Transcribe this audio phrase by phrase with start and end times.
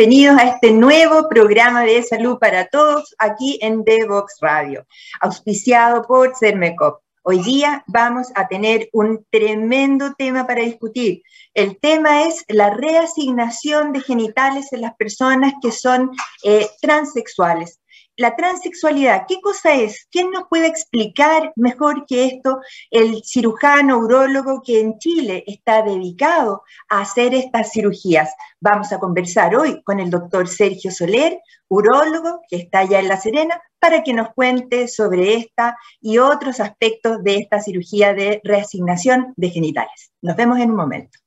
[0.00, 4.86] bienvenidos a este nuevo programa de salud para todos aquí en Devox Radio,
[5.20, 7.02] auspiciado por Cermecop.
[7.22, 11.22] Hoy día vamos a tener un tremendo tema para discutir.
[11.52, 16.12] El tema es la reasignación de genitales en las personas que son
[16.44, 17.79] eh, transexuales
[18.20, 20.06] la transexualidad, ¿qué cosa es?
[20.10, 26.62] ¿Quién nos puede explicar mejor que esto el cirujano urólogo que en Chile está dedicado
[26.90, 28.30] a hacer estas cirugías?
[28.60, 33.16] Vamos a conversar hoy con el doctor Sergio Soler, urólogo que está allá en La
[33.16, 39.32] Serena, para que nos cuente sobre esta y otros aspectos de esta cirugía de reasignación
[39.36, 40.12] de genitales.
[40.20, 41.18] Nos vemos en un momento.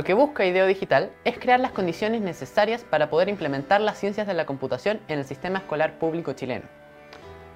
[0.00, 4.26] Lo que busca IDEO Digital es crear las condiciones necesarias para poder implementar las ciencias
[4.26, 6.64] de la computación en el sistema escolar público chileno.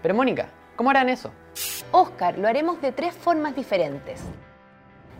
[0.02, 1.30] Pero Mónica, ¿cómo harán eso?
[1.90, 4.20] Oscar, lo haremos de tres formas diferentes.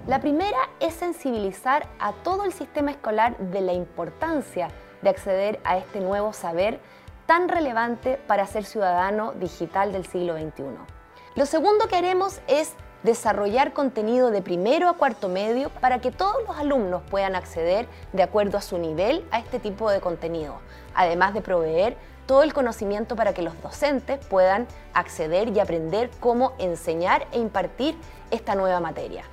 [0.07, 4.69] La primera es sensibilizar a todo el sistema escolar de la importancia
[5.01, 6.79] de acceder a este nuevo saber
[7.25, 10.65] tan relevante para ser ciudadano digital del siglo XXI.
[11.37, 16.37] Lo segundo que haremos es desarrollar contenido de primero a cuarto medio para que todos
[16.49, 20.59] los alumnos puedan acceder de acuerdo a su nivel a este tipo de contenido,
[20.95, 26.55] además de proveer todo el conocimiento para que los docentes puedan acceder y aprender cómo
[26.59, 27.95] enseñar e impartir
[28.31, 29.25] esta nueva materia.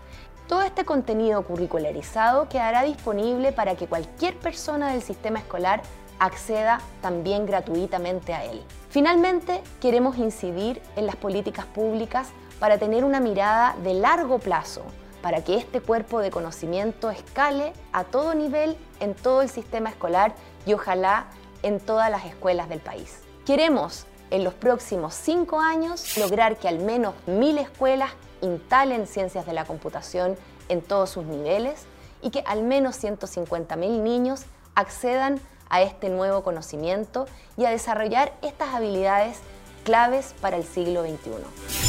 [0.48, 5.82] Todo este contenido curricularizado quedará disponible para que cualquier persona del sistema escolar
[6.20, 8.62] acceda también gratuitamente a él.
[8.90, 12.28] Finalmente, queremos incidir en las políticas públicas
[12.62, 14.84] para tener una mirada de largo plazo,
[15.24, 20.36] para que este cuerpo de conocimiento escale a todo nivel en todo el sistema escolar
[20.68, 21.26] y ojalá
[21.64, 23.18] en todas las escuelas del país.
[23.48, 28.12] Queremos en los próximos cinco años lograr que al menos mil escuelas
[28.42, 30.38] instalen ciencias de la computación
[30.70, 31.86] en todos sus niveles
[32.22, 34.44] y que al menos 150.000 niños
[34.76, 37.26] accedan a este nuevo conocimiento
[37.58, 39.40] y a desarrollar estas habilidades
[39.84, 41.81] claves para el siglo XXI.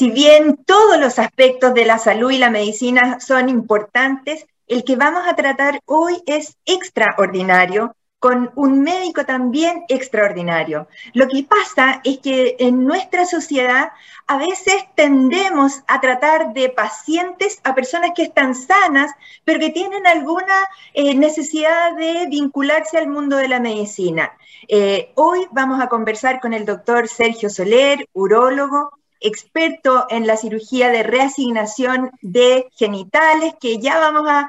[0.00, 4.96] Si bien todos los aspectos de la salud y la medicina son importantes, el que
[4.96, 10.88] vamos a tratar hoy es extraordinario, con un médico también extraordinario.
[11.12, 13.92] Lo que pasa es que en nuestra sociedad
[14.26, 19.10] a veces tendemos a tratar de pacientes a personas que están sanas,
[19.44, 24.32] pero que tienen alguna eh, necesidad de vincularse al mundo de la medicina.
[24.66, 30.90] Eh, hoy vamos a conversar con el doctor Sergio Soler, urólogo, experto en la cirugía
[30.90, 34.48] de reasignación de genitales, que ya vamos a,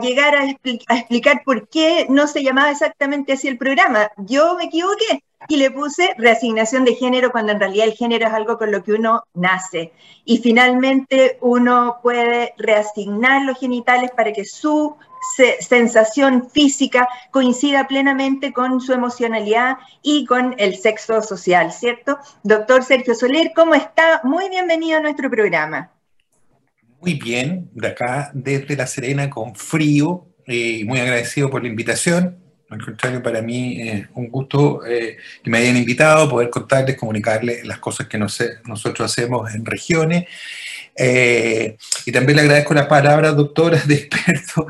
[0.00, 4.10] llegar a, explicar por qué no se llamaba exactamente así el programa.
[4.16, 8.32] Yo me equivoqué y le puse reasignación de género cuando en realidad el género es
[8.32, 9.92] algo con lo que uno nace.
[10.24, 14.96] Y finalmente uno puede reasignar los genitales para que su
[15.60, 22.18] sensación física coincida plenamente con su emocionalidad y con el sexo social, ¿cierto?
[22.42, 24.20] Doctor Sergio Soler, ¿cómo está?
[24.24, 25.90] Muy bienvenido a nuestro programa.
[27.00, 32.38] Muy bien, de acá desde La Serena con frío, eh, muy agradecido por la invitación.
[32.70, 37.64] Al contrario, para mí es un gusto eh, que me hayan invitado, poder contarles, comunicarles
[37.64, 40.26] las cosas que nosotros hacemos en regiones
[40.98, 44.66] eh, y también le agradezco las palabras, doctora, de experto.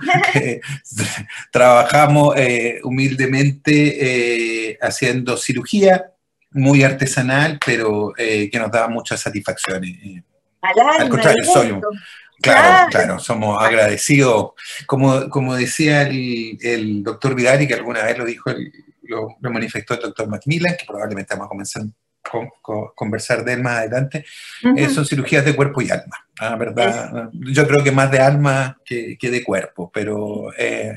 [1.53, 6.13] trabajamos eh, humildemente eh, haciendo cirugía,
[6.51, 10.23] muy artesanal, pero que nos da muchas satisfacciones.
[10.63, 11.83] Al, contrario, soy un,
[12.41, 14.53] Claro, claro, somos agradecidos.
[14.87, 18.51] Como, como decía el, doctor Vidal, y que alguna vez lo dijo,
[19.03, 21.83] lo, manifestó el doctor Macmillan, que probablemente vamos a comenzar
[22.95, 24.25] conversar de él más adelante,
[24.77, 26.27] eh, son cirugías de cuerpo y alma.
[26.41, 26.57] ¿ah?
[26.57, 27.31] ¿verdad?
[27.33, 30.97] Yo creo que más de alma que, de cuerpo, pero eh,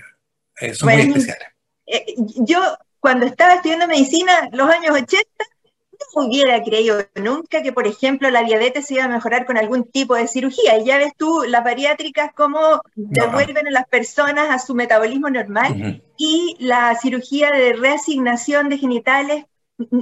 [0.60, 1.48] eh, son muy especiales.
[2.38, 2.62] yo
[3.00, 5.28] cuando estaba estudiando medicina, los años 80,
[6.16, 9.84] no hubiera creído nunca que, por ejemplo, la diabetes se iba a mejorar con algún
[9.84, 10.78] tipo de cirugía.
[10.78, 16.04] Y ya ves tú, las bariátricas, cómo devuelven a las personas a su metabolismo normal.
[16.18, 19.46] Y la cirugía de reasignación de genitales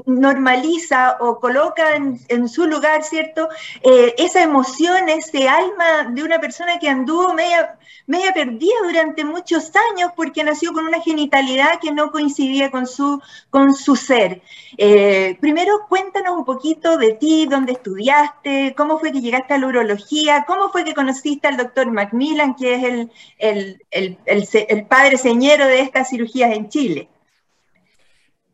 [0.05, 3.49] normaliza o coloca en, su lugar, ¿cierto?
[3.83, 7.77] Eh, esa emoción, ese alma de una persona que anduvo media,
[8.07, 13.21] media perdida durante muchos años porque nació con una genitalidad que no coincidía con su,
[13.49, 14.41] con su ser.
[14.77, 19.67] Eh, primero, cuéntanos un poquito de ti, dónde estudiaste, cómo fue que llegaste a la
[19.67, 23.81] urología, cómo fue que conociste al doctor Macmillan, que es el, el,
[24.25, 27.09] el, el padre señero de estas cirugías en Chile.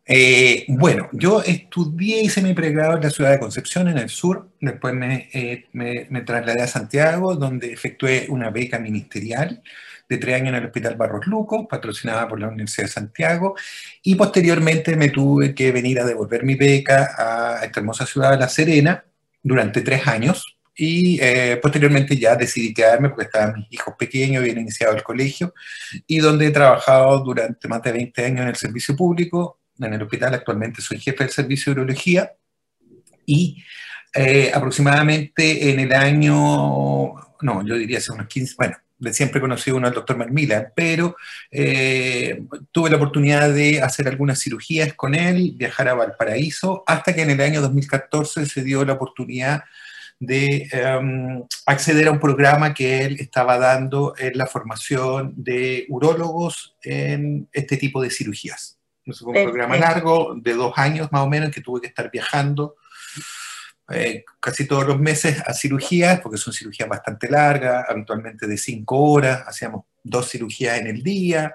[0.08, 4.52] Eh, bueno, yo estudié, hice mi pregrado en la ciudad de Concepción, en el sur.
[4.62, 9.64] Después eh, me, me, trasladé a Santiago, donde efectué una beca ministerial
[10.08, 13.56] de tres años en el Hospital Barros Luco, patrocinada por la Universidad de Santiago.
[14.04, 18.38] Y posteriormente me tuve que venir a devolver mi beca a esta hermosa ciudad de
[18.38, 19.04] La Serena
[19.42, 20.58] durante tres años.
[20.78, 25.54] Y eh, posteriormente ya decidí quedarme porque estaban mis hijos pequeños, habían iniciado el colegio,
[26.06, 30.02] y donde he trabajado durante más de 20 años en el servicio público, en el
[30.02, 32.32] hospital, actualmente soy jefe del servicio de urología
[33.26, 33.64] y
[34.14, 36.36] eh, aproximadamente en el año,
[37.42, 38.78] no, yo diría hace unos 15, bueno,
[39.12, 41.16] siempre he conocido uno al doctor Macmillan, pero
[41.52, 42.42] eh,
[42.72, 47.32] tuve la oportunidad de hacer algunas cirugías con él, viajar a Valparaíso, hasta que en
[47.32, 49.64] el año 2014 se dio la oportunidad
[50.20, 56.76] de em, acceder a un programa que él estaba dando en la formación de urólogos
[56.84, 58.80] en este tipo de cirugías.
[59.06, 62.76] Fue un programa largo de dos años más o menos que tuve que estar viajando
[63.92, 68.98] eh, casi todos los meses a cirugías, porque son cirugías bastante largas, habitualmente de cinco
[69.00, 71.54] horas, hacíamos dos cirugías en el día,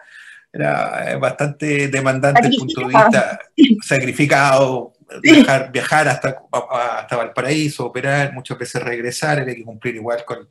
[0.53, 3.41] era eh, bastante demandante desde el punto de vista
[3.83, 10.49] sacrificado, viajar, viajar hasta, hasta Valparaíso, operar, muchas veces regresar, había que cumplir igual con,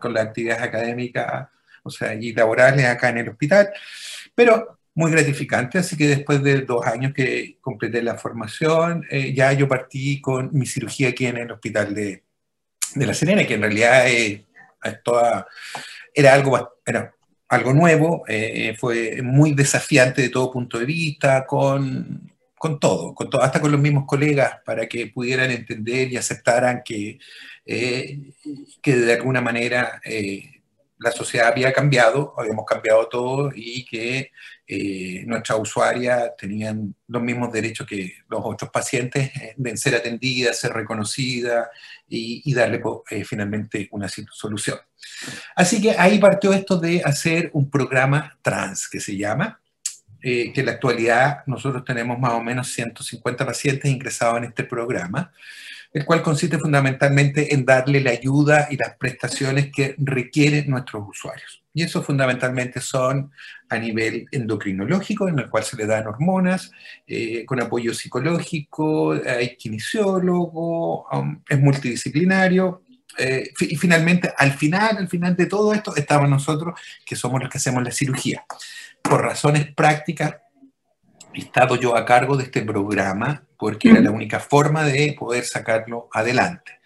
[0.00, 1.48] con las actividades académicas
[1.82, 3.70] o sea, y laborales acá en el hospital,
[4.34, 9.52] pero muy gratificante, así que después de dos años que completé la formación, eh, ya
[9.52, 12.24] yo partí con mi cirugía aquí en el hospital de,
[12.94, 14.42] de La Serena, que en realidad es,
[15.04, 15.46] toda,
[16.12, 17.14] era, algo, era
[17.48, 23.30] algo nuevo, eh, fue muy desafiante de todo punto de vista, con, con todo, con
[23.30, 27.18] todo, hasta con los mismos colegas, para que pudieran entender y aceptaran que,
[27.64, 28.18] eh,
[28.82, 30.00] que de alguna manera
[31.00, 34.30] la sociedad había cambiado, habíamos cambiado todo y que
[34.72, 40.60] eh, nuestras usuarias tenían los mismos derechos que los otros pacientes eh, de ser atendidas,
[40.60, 41.66] ser reconocidas
[42.08, 42.80] y, darle
[43.10, 44.78] eh, finalmente una solución.
[45.56, 49.60] Así que ahí partió esto de hacer un programa trans que se llama,
[50.22, 55.32] que en la actualidad nosotros tenemos más o menos 150 pacientes ingresados en este programa
[55.92, 61.62] el cual consiste fundamentalmente en darle la ayuda y las prestaciones que requieren nuestros usuarios.
[61.74, 63.32] Y eso fundamentalmente son
[63.70, 66.72] a nivel endocrinológico, en el cual se le dan hormonas,
[67.06, 72.82] eh, con apoyo psicológico, hay kinesiólogo, um, es multidisciplinario.
[73.16, 77.48] Eh, y finalmente, al final, al final de todo esto, estamos nosotros, que somos los
[77.48, 78.44] que hacemos la cirugía.
[79.02, 80.36] Por razones prácticas,
[81.32, 85.44] he estado yo a cargo de este programa porque era la única forma de poder
[85.44, 86.79] sacarlo adelante.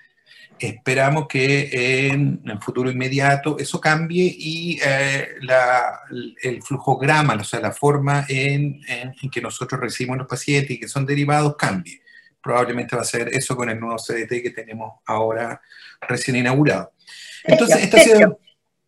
[0.59, 5.35] Esperamos que en el futuro inmediato eso cambie y eh,
[6.43, 8.81] el flujograma, o sea, la forma en,
[9.31, 12.01] que nosotros recibimos los pacientes y que son derivados cambie.
[12.41, 15.61] Probablemente va a ser eso con el nuevo CDT que tenemos ahora
[16.01, 16.93] recién inaugurado.
[17.43, 18.29] Entonces, esta eh,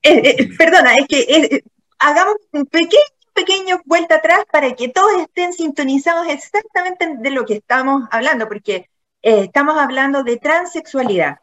[0.03, 1.63] eh, perdona, es que
[1.99, 3.01] hagamos un pequeño
[3.37, 8.89] pequeño vuelta atrás para que todos estén sintonizados exactamente de lo que estamos hablando, porque
[9.23, 11.39] eh, estamos hablando de transexualidad.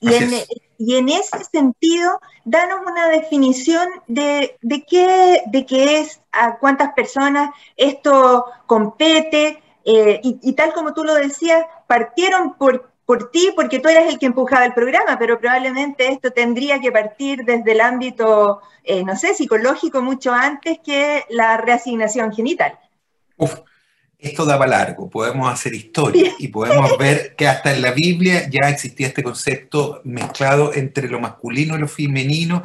[0.00, 0.30] Y en,
[0.78, 6.94] y en, ese sentido, danos una definición de, de, qué, de qué es, a cuántas
[6.94, 13.52] personas esto compete, eh, y, y, tal como tú lo decías, partieron por por ti,
[13.56, 17.72] porque tú eras el que empujaba el programa, pero probablemente esto tendría que partir desde
[17.72, 22.78] el ámbito, eh, no sé, psicológico mucho antes que la reasignación genital.
[23.36, 23.52] Uf,
[24.20, 28.68] esto daba largo, podemos hacer historia y podemos ver que hasta en la Biblia ya
[28.68, 32.62] existía este concepto mezclado entre lo masculino y lo femenino,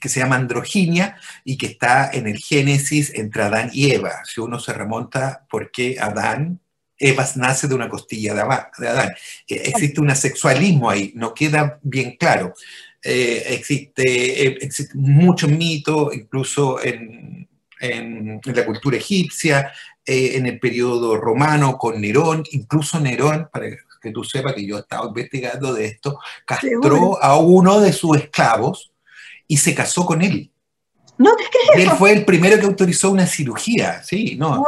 [0.00, 4.24] que se llama androginia y que está en el Génesis entre Adán y Eva.
[4.24, 6.60] Si uno se remonta, ¿por qué Adán
[6.98, 9.10] Eva nace de una costilla de Adán.
[9.48, 12.54] Eh, existe un sexualismo ahí, no queda bien claro.
[13.02, 17.48] Eh, existe, eh, existe, mucho mito, incluso en,
[17.80, 19.70] la cultura egipcia,
[20.06, 23.68] en el periodo romano con Nerón, incluso Nerón, para
[24.04, 28.16] que tú sepas que yo he estado investigando de esto, castró a uno de sus
[28.18, 28.92] esclavos
[29.48, 30.50] y se casó con él.
[31.16, 31.84] No te creo.
[31.84, 34.64] Él fue el primero que autorizó una cirugía, sí, no.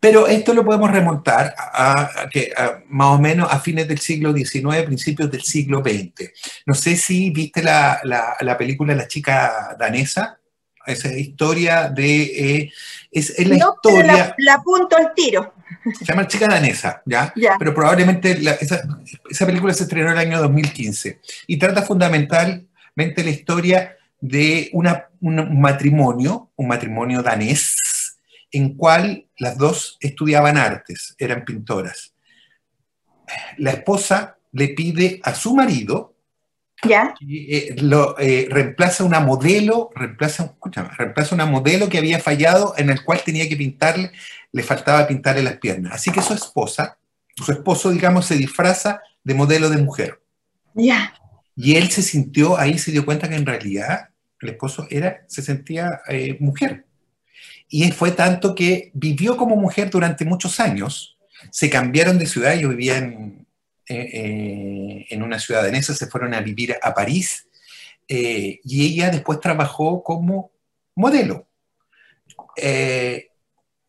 [0.00, 2.52] Pero esto lo podemos remontar a, que
[2.88, 6.30] más o menos a fines del siglo XIX, principios del siglo XX.
[6.66, 10.38] No sé si viste la, la, película La chica danesa,
[10.86, 12.22] esa historia de...
[12.22, 12.72] Eh,
[13.10, 14.34] es, la historia...
[14.38, 15.54] La, apunto al tiro.
[15.98, 17.32] Se llama Chica Danesa, ¿ya?
[17.58, 18.82] Pero probablemente esa,
[19.28, 25.60] esa película se estrenó en el año 2015 y trata fundamentalmente la historia de un
[25.60, 27.76] matrimonio, un matrimonio danés,
[28.50, 32.14] en cual las dos estudiaban artes, eran pintoras.
[33.58, 36.14] La esposa le pide a su marido
[36.84, 37.14] ¿Ya?
[37.28, 40.54] Eh, lo, eh, reemplaza una modelo, reemplaza,
[40.96, 44.12] reemplaza una modelo que había fallado en el cual tenía que pintarle,
[44.52, 45.92] le faltaba pintarle las piernas.
[45.94, 46.98] Así que su esposa,
[47.36, 50.20] su esposo, digamos, se disfraza de modelo de mujer.
[50.74, 51.14] Ya.
[51.56, 55.42] Y él se sintió, ahí se dio cuenta que en realidad el esposo era, se
[55.42, 56.84] sentía eh, mujer.
[57.68, 61.18] Y fue tanto que vivió como mujer durante muchos años.
[61.50, 63.37] Se cambiaron de ciudad, yo vivía en,
[63.88, 67.46] eh, eh, en una ciudad danesa, se fueron a vivir a París
[68.10, 70.50] y ella después trabajó como
[70.94, 71.46] modelo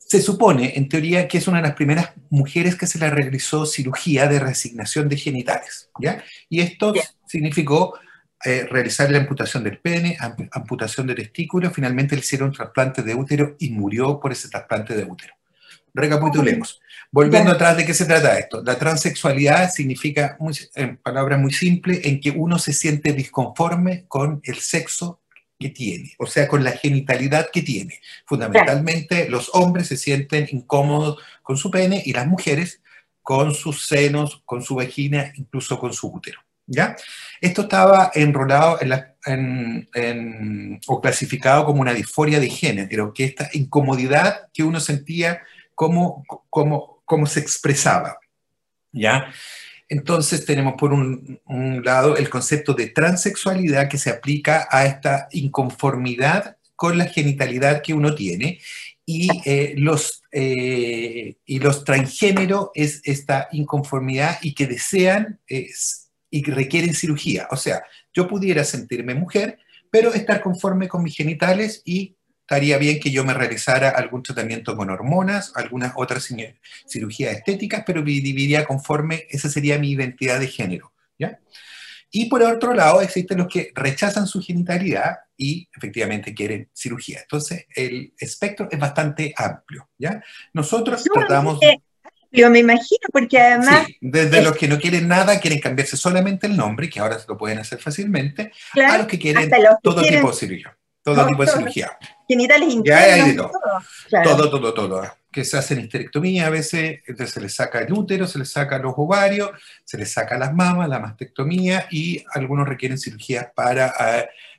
[0.10, 3.68] se supone, en teoría, que es una de las primeras mujeres que se le realizó
[3.68, 6.24] cirugía de resignación de genitales, ¿ya?
[6.50, 6.94] Y esto
[7.28, 7.94] significó
[8.44, 10.18] eh, realizar la amputación del pene,
[10.52, 14.96] amputación del testículo, finalmente le hicieron un trasplante de útero y murió por ese trasplante
[14.96, 15.36] de útero.
[15.94, 16.80] Recapitulemos.
[17.12, 18.62] Volviendo atrás, ¿de qué se trata esto?
[18.64, 20.38] La transexualidad significa,
[20.76, 25.22] en palabras muy simples, en que uno se siente disconforme con el sexo
[25.60, 28.00] que tiene, o sea, con la genitalidad que tiene.
[28.26, 32.82] Fundamentalmente, los hombres se sienten incómodos con su pene y las mujeres
[33.22, 36.40] con sus senos, con su vagina, incluso con su útero.
[36.72, 36.96] ¿Ya?
[37.42, 44.64] Esto estaba enrolado en o clasificado como una disforia de género, que esta incomodidad que
[44.64, 45.42] uno sentía
[45.80, 48.20] como, como, como se expresaba.
[48.92, 49.32] ¿Ya?
[49.88, 51.40] Entonces tenemos por un,
[51.86, 57.94] lado el concepto de transexualidad que se aplica a esta inconformidad con la genitalidad que
[57.94, 58.60] uno tiene
[59.06, 66.94] y eh, los, eh, y los transgénero es esta inconformidad y que desean y requieren
[66.94, 67.48] cirugía.
[67.52, 67.84] O sea,
[68.14, 69.60] yo pudiera sentirme mujer,
[69.90, 72.18] pero estar conforme con mis genitales y
[72.50, 76.28] estaría bien que yo me realizara algún tratamiento con hormonas, algunas otras
[76.88, 81.40] cirugías estéticas, pero viviría conforme, esa sería mi identidad de género, ¿ya?
[82.10, 87.20] Y por otro lado, existen los que rechazan su genitalidad y efectivamente quieren cirugía.
[87.22, 90.24] Entonces, el espectro es bastante amplio, ¿ya?
[90.52, 91.60] Nosotros tratamos...
[92.32, 93.86] Yo me imagino, porque además...
[93.86, 97.28] Sí, desde los que no quieren nada, quieren cambiarse solamente el nombre, que ahora se
[97.28, 99.52] lo pueden hacer fácilmente, a los que quieren
[99.84, 100.79] todo tipo de cirugía
[101.16, 101.98] todo tipo de cirugía.
[102.28, 103.52] Genitales internos.
[104.12, 104.50] todo.
[104.50, 105.02] todo, todo,
[105.32, 108.94] Que se hacen histerectomía a veces, se les saca el útero, se les saca los
[108.98, 109.52] ovarios,
[109.84, 113.94] se les saca las mamas, la mastectomía y algunos requieren cirugías para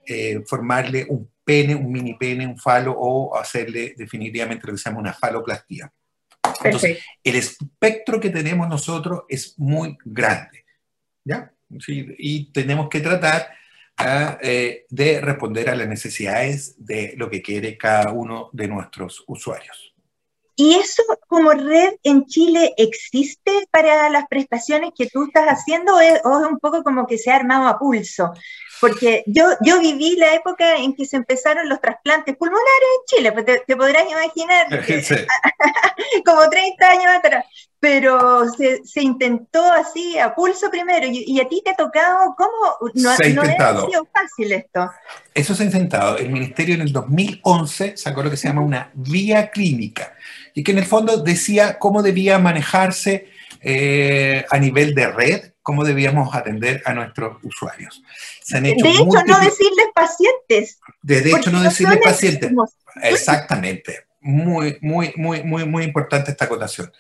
[0.07, 4.89] eh, formarle un pene, un mini pene, un falo o hacerle definitivamente lo que se
[4.89, 5.93] llama una faloplastía.
[6.65, 10.65] Entonces, el espectro que tenemos nosotros es muy grande,
[11.25, 11.53] ¿ya?
[11.69, 13.49] y tenemos que tratar
[14.43, 19.91] eh, de responder a las necesidades de lo que quiere cada uno de nuestros usuarios.
[20.57, 26.01] ¿Y eso como red en Chile existe para las prestaciones que tú estás haciendo o
[26.01, 28.33] es, un poco como que se ha armado a pulso?
[28.81, 32.69] Porque yo, yo viví la época en que se empezaron los trasplantes pulmonares
[32.99, 34.67] en Chile, pues te, podrás imaginar,
[36.25, 37.45] como 30 años atrás,
[37.79, 42.93] pero se, se, intentó así a pulso primero y, a ti te ha tocado, ¿cómo?
[42.95, 43.87] No, se ha intentado.
[43.87, 44.91] sido fácil esto.
[45.35, 46.19] Eso se ha intentado.
[46.19, 50.15] El ministerio en el 2011 sacó lo que se llama una vía clínica
[50.55, 53.29] y que en el fondo decía cómo debía manejarse
[53.63, 58.03] eh, a nivel de red, cómo debíamos atender a nuestros usuarios.
[58.51, 60.81] de hecho, no decirles pacientes.
[61.03, 62.53] De, hecho, no decirles pacientes.
[63.03, 64.07] Exactamente.
[64.21, 66.93] Muy, muy, muy, muy, muy importante esta acotación.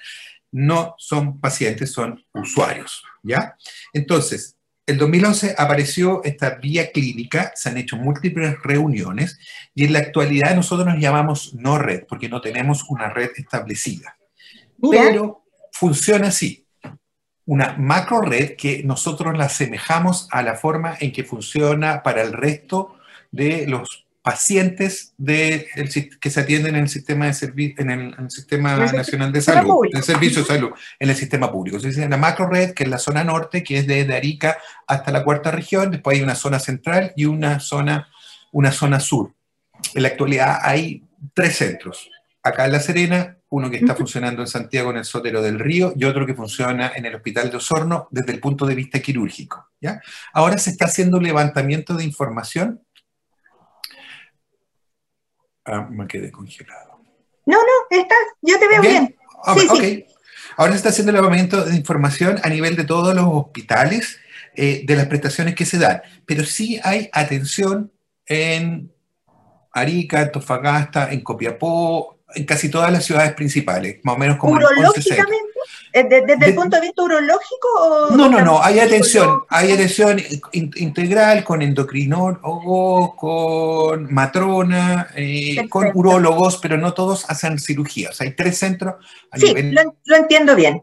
[0.52, 3.02] No son pacientes, son usuarios.
[3.22, 3.56] ¿Ya?
[3.92, 9.38] Entonces, el 2011 apareció esta vía clínica, se han hecho múltiples reuniones
[9.74, 14.16] y en la actualidad nosotros nos llamamos no red porque no tenemos una red establecida.
[14.90, 16.59] Pero funciona así
[17.50, 22.32] una macro red que nosotros la asemejamos a la forma en que funciona para el
[22.32, 22.96] resto
[23.32, 25.66] de los pacientes de
[26.20, 30.04] que se atienden en el sistema de en el, sistema nacional de salud, en el
[30.04, 31.80] servicio de salud, en el sistema público.
[31.80, 35.10] Se dice la macro red, que es la zona norte, que es desde Arica hasta
[35.10, 38.12] la cuarta región, después hay una zona central y una zona,
[38.52, 39.34] una zona sur.
[39.96, 41.02] En la actualidad hay
[41.34, 42.12] tres centros.
[42.44, 45.92] Acá en La Serena, uno que está funcionando en Santiago en el Sotero del Río
[45.96, 49.68] y otro que funciona en el Hospital de Osorno desde el punto de vista quirúrgico.
[49.80, 50.00] ¿ya?
[50.32, 52.80] Ahora se está haciendo un levantamiento de información
[55.64, 57.00] Ah, me quedé congelado.
[57.46, 59.16] No, no, estás, yo te veo bien.
[59.78, 60.04] sí,
[60.56, 64.18] Ahora se está haciendo el lavamiento de información a nivel de todos los hospitales
[64.56, 67.92] eh, de las prestaciones que se dan, pero sí hay atención
[68.26, 68.92] en
[69.72, 74.66] Arica, Antofagasta, en Copiapó, en casi todas las ciudades principales, más o menos como en
[75.92, 77.68] eh, ¿Desde el punto de vista urológico?
[77.80, 80.20] O no, no, no, hay atención, hay atención
[80.52, 88.20] integral con endocrinólogos, con matrona, eh, con urólogos, pero no todos hacen cirugías.
[88.20, 89.04] Hay tres centros.
[89.34, 89.52] sí,
[90.04, 90.82] lo, entiendo bien.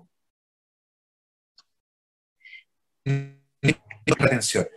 [4.19, 4.67] Atención.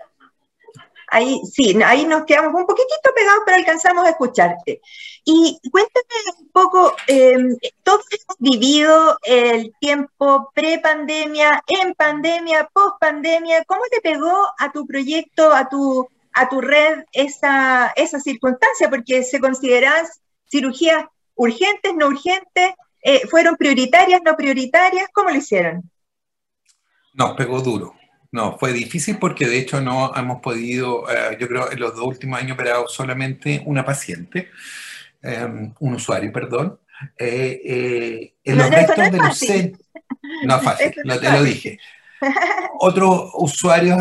[1.10, 4.80] Ahí sí, ahí nos quedamos un poquitito pegados, pero alcanzamos a escucharte.
[5.24, 6.04] Y cuéntame
[6.38, 13.64] un poco, em, todos hemos vivido el tiempo pre-pandemia, en pandemia, post-pandemia.
[13.64, 18.88] ¿Cómo te pegó a tu proyecto, a tu, a tu red esa, esa circunstancia?
[18.88, 20.06] Porque se consideran
[20.48, 25.08] cirugías urgentes, no urgentes, eh, ¿fueron prioritarias, no prioritarias?
[25.12, 25.90] ¿Cómo lo hicieron?
[27.14, 27.99] Nos pegó duro.
[28.32, 32.06] No, fue difícil porque de hecho no hemos podido, eh, yo creo en los dos
[32.06, 34.48] últimos años operado solamente una paciente,
[35.22, 36.78] em, un usuario, perdón.
[37.18, 39.86] Eh, eh, en los restos de los centros,
[40.44, 41.78] no es fácil, te lo dije.
[42.78, 43.98] Otros usuarios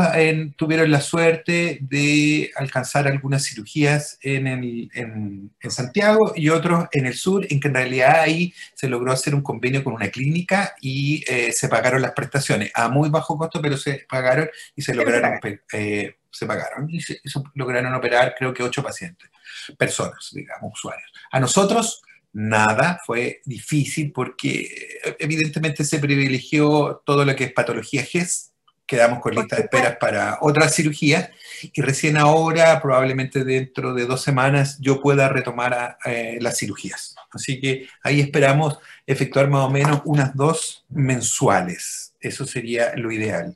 [0.55, 7.59] tuvieron la suerte de alcanzar algunas cirugías en, Santiago y otros en el sur, en
[7.59, 11.67] que en realidad ahí se logró hacer un convenio con una clínica y eh, se
[11.67, 15.39] pagaron las prestaciones a muy bajo costo, pero se pagaron y se lograron,
[15.73, 17.21] eh, se pagaron y se,
[17.55, 19.29] lograron operar creo que ocho pacientes,
[19.77, 21.11] personas, digamos, usuarios.
[21.31, 22.01] A nosotros
[22.33, 24.59] nada, fue difícil porque
[25.03, 28.51] eh, evidentemente se privilegió todo lo que es patología GES,
[28.85, 31.29] quedamos con lista de esperas para otras cirugías
[31.61, 37.15] y recién ahora, probablemente dentro de dos semanas, yo pueda retomar eh, las cirugías.
[37.31, 42.15] Así que ahí esperamos efectuar más o menos unas dos mensuales.
[42.19, 43.55] Eso sería lo ideal.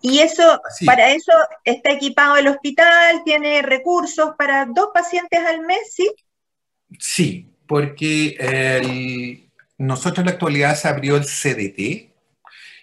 [0.00, 1.32] Y eso, para eso
[1.64, 6.10] está equipado el hospital, tiene recursos para dos pacientes al mes, ¿sí?
[6.98, 12.08] Sí, porque nosotros en la actualidad se abrió el CDT,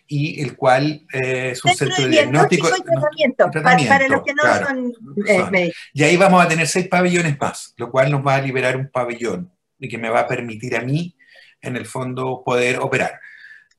[0.08, 4.44] y el cual eh, es un centro, de diagnóstico, y tratamiento, para, los que no
[4.66, 4.94] son,
[5.28, 8.78] eh, Y ahí vamos a tener seis pabellones más, lo cual nos va a liberar
[8.78, 11.16] un pabellón y que me va a permitir a mí,
[11.62, 13.20] en el fondo, poder operar.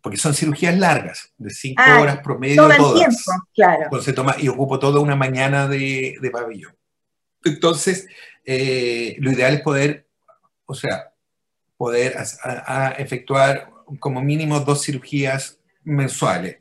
[0.03, 2.95] Porque son cirugías largas, de cinco ah, horas promedio todas.
[2.95, 3.83] Tiempo, claro.
[3.85, 6.77] Entonces toma, y ocupo toda una mañana de, de pabellón.
[7.45, 8.09] Entonces,
[8.45, 10.06] eh, lo ideal es poder
[10.67, 11.13] o sea,
[11.77, 12.17] poder
[12.99, 16.59] efectuar como mínimo dos cirugías mensuales.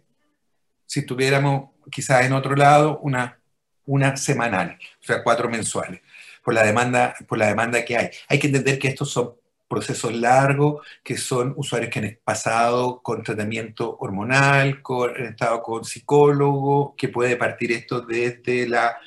[0.86, 3.40] Si tuviéramos quizás en otro lado una,
[3.86, 6.02] una semanal, o sea, cuatro mensuales,
[6.44, 8.10] por la, demanda, por la demanda que hay.
[8.28, 9.34] Hay que entender que estos son
[9.68, 16.96] procesos largos, que son usuarios que han pasado con tratamiento hormonal, con, estado con psicólogo,
[16.96, 18.98] que puede partir esto desde la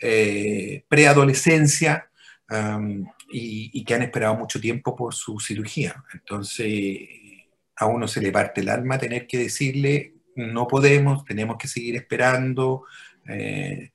[0.00, 2.10] eh, preadolescencia
[3.30, 6.02] y, que han esperado mucho tiempo por su cirugía.
[6.14, 7.08] Entonces,
[7.76, 11.96] a uno se le parte el alma tener que decirle, no podemos, tenemos que seguir
[11.96, 12.84] esperando.
[13.28, 13.92] Eh,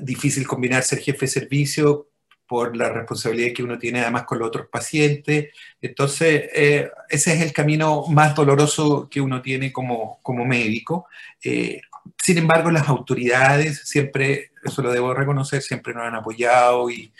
[0.00, 2.08] difícil combinar ser jefe de servicio
[2.46, 5.52] por la responsabilidad que uno tiene además con los otros pacientes.
[5.80, 11.08] Entonces, eh, ese es el camino más doloroso que uno tiene como, como médico.
[11.42, 11.80] Eh,
[12.22, 17.12] sin embargo, las autoridades siempre, eso lo debo reconocer, siempre nos han apoyado y,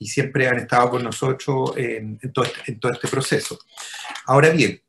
[0.00, 3.58] siempre han estado con nosotros en, todo, este, este, proceso.
[4.26, 4.80] Ahora bien,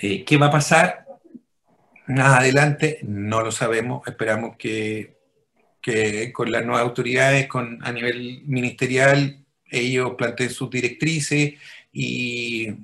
[0.00, 1.06] eh, ¿qué va a pasar
[2.08, 3.00] más adelante?
[3.02, 4.06] No lo sabemos.
[4.06, 5.16] Esperamos que,
[6.32, 11.54] con las nuevas autoridades, con, a nivel ministerial, ellos planteen sus directrices
[11.92, 12.74] y,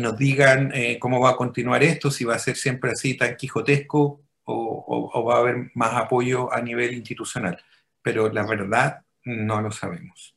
[0.00, 3.36] nos digan eh, cómo va a continuar esto, si va a ser siempre así tan
[3.36, 7.60] quijotesco o, va a haber más apoyo a nivel institucional,
[8.02, 10.34] pero la verdad no lo sabemos.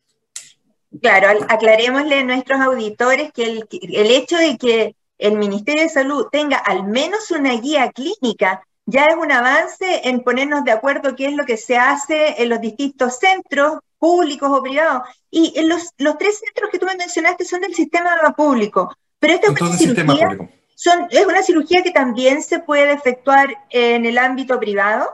[1.01, 6.57] Claro, aclarémosle a nuestros auditores que el, hecho de que el Ministerio de Salud tenga
[6.57, 11.33] al menos una guía clínica ya es un avance en ponernos de acuerdo qué es
[11.33, 15.03] lo que se hace en los distintos centros públicos o privados.
[15.31, 19.35] Y en los, los tres centros que tú me mencionaste son del sistema público, pero
[19.35, 20.37] esta es una cirugía,
[20.75, 25.09] son, es una cirugía que también se puede efectuar en el ámbito privado.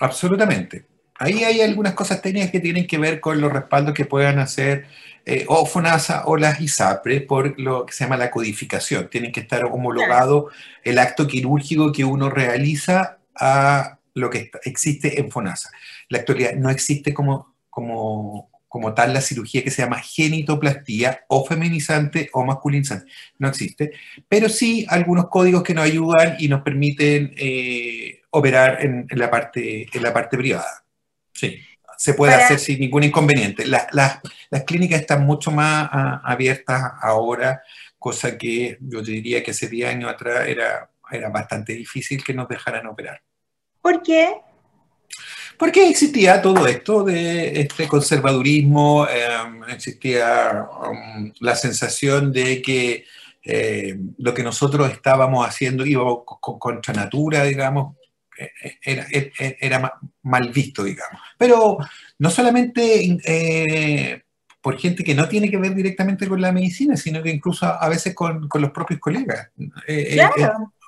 [0.00, 0.86] Absolutamente.
[1.18, 4.86] Ahí hay algunas cosas técnicas que tienen que ver con los respaldos que puedan hacer
[5.24, 9.08] eh, o FONASA o las ISAPRE por lo que se llama la codificación.
[9.08, 10.50] Tienen que estar homologado
[10.84, 15.70] el acto quirúrgico que uno realiza a lo que existe en FONASA.
[16.08, 21.46] La actualidad no existe como, como, como tal la cirugía que se llama genitoplastía o
[21.46, 23.10] feminizante o masculinizante.
[23.38, 23.92] No existe.
[24.28, 29.86] Pero sí algunos códigos que nos ayudan y nos permiten eh, operar en, la parte,
[29.90, 30.84] en la parte privada.
[31.32, 31.58] Sí,
[31.96, 33.64] se puede hacer sin ningún inconveniente.
[33.66, 34.20] Las,
[34.66, 37.62] clínicas están mucho más ah, abiertas ahora,
[37.98, 42.46] cosa que yo diría que hace 10 años atrás era, era bastante difícil que nos
[42.46, 43.22] dejaran operar.
[43.80, 44.34] ¿Por qué?
[45.58, 53.04] Porque existía todo esto de este conservadurismo, em, existía um, la sensación de que
[53.42, 57.96] eh, lo que nosotros estábamos haciendo iba contra natura, digamos,
[58.82, 59.06] era,
[59.60, 59.92] era,
[60.22, 61.20] mal visto, digamos.
[61.38, 61.78] Pero
[62.18, 64.22] no solamente eh,
[64.60, 67.88] por gente que no tiene que ver directamente con la medicina, sino que incluso a
[67.88, 69.48] veces con, con los propios colegas.
[69.86, 70.28] Eh, eh,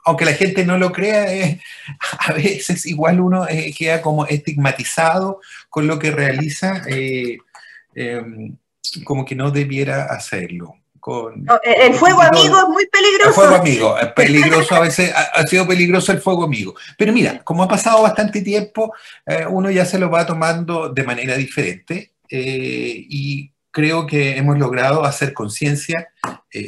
[0.04, 1.58] aunque la gente no lo crea,
[2.18, 6.82] a veces igual uno queda como estigmatizado con lo que realiza,
[7.94, 8.56] em,
[9.04, 10.74] como que no debiera hacerlo.
[11.62, 13.28] Eh, el fuego amigo es muy peligroso.
[13.28, 16.74] El fuego amigo, es peligroso, a veces ha, sido peligroso el fuego amigo.
[16.96, 18.92] Pero mira, como ha pasado bastante tiempo,
[19.26, 24.58] eh, uno ya se lo va tomando de manera diferente eh, y creo que hemos
[24.58, 26.08] logrado hacer conciencia,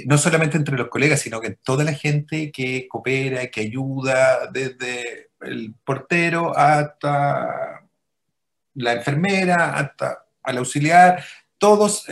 [0.07, 5.31] no solamente entre los colegas, sino que toda la gente que coopera, que ayuda, desde
[5.40, 7.83] el portero hasta
[8.75, 11.25] la enfermera, hasta al auxiliar,
[11.59, 12.07] todos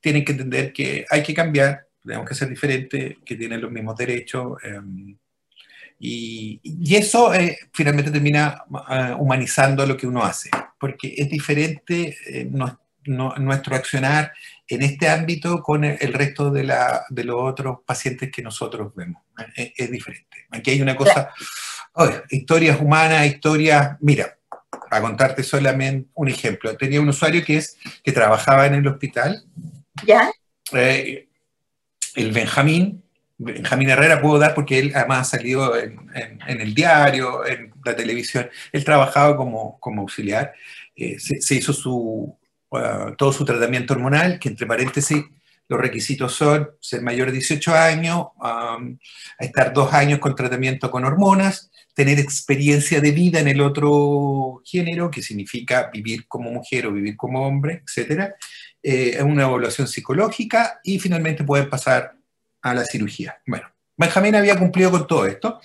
[0.00, 3.96] tienen que entender que hay que cambiar, tenemos que ser diferentes, que tienen los mismos
[3.96, 4.56] derechos.
[4.64, 5.14] Em,
[5.98, 12.48] y, eso eh, finalmente termina eh, humanizando lo que uno hace, porque es diferente eh,
[13.06, 14.32] nuestro accionar
[14.68, 19.22] en este ámbito con el, resto de, la, de, los otros pacientes que nosotros vemos.
[19.54, 20.46] Es, diferente.
[20.50, 21.30] Aquí hay una cosa,
[22.28, 24.36] historias humanas, historias, mira,
[24.90, 26.76] a contarte solamente un ejemplo.
[26.76, 29.44] Tenía un usuario que, es, que trabajaba en el hospital
[30.06, 30.30] ¿Ya?
[30.72, 31.28] Eh,
[32.14, 33.02] el Benjamín,
[33.38, 35.98] Benjamín Herrera puedo dar porque él además ha salido en,
[36.46, 38.50] el diario, en la televisión.
[38.72, 40.52] Él trabajaba como, como auxiliar.
[40.96, 42.36] Eh, se, hizo su,
[43.16, 45.24] todo su tratamiento hormonal, que entre paréntesis
[45.68, 48.26] los requisitos son ser mayor de 18 años,
[49.38, 55.10] estar dos años con tratamiento con hormonas, tener experiencia de vida en el otro género,
[55.10, 58.32] que significa vivir como mujer o vivir como hombre, etc
[58.82, 62.14] eh, una evaluación psicológica y finalmente pueden pasar
[62.62, 63.38] a la cirugía.
[63.46, 65.60] Bueno, Benjamín había cumplido con todo esto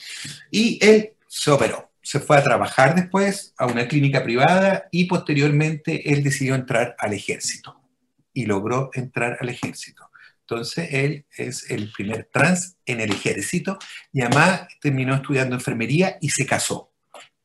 [0.52, 1.85] y él se operó.
[2.06, 7.14] Se fue a trabajar después a una clínica privada y posteriormente él decidió entrar al
[7.14, 7.82] ejército
[8.32, 10.12] y logró entrar al ejército.
[10.42, 13.80] Entonces él es el primer trans en el ejército
[14.14, 16.92] y además terminó estudiando enfermería y se casó.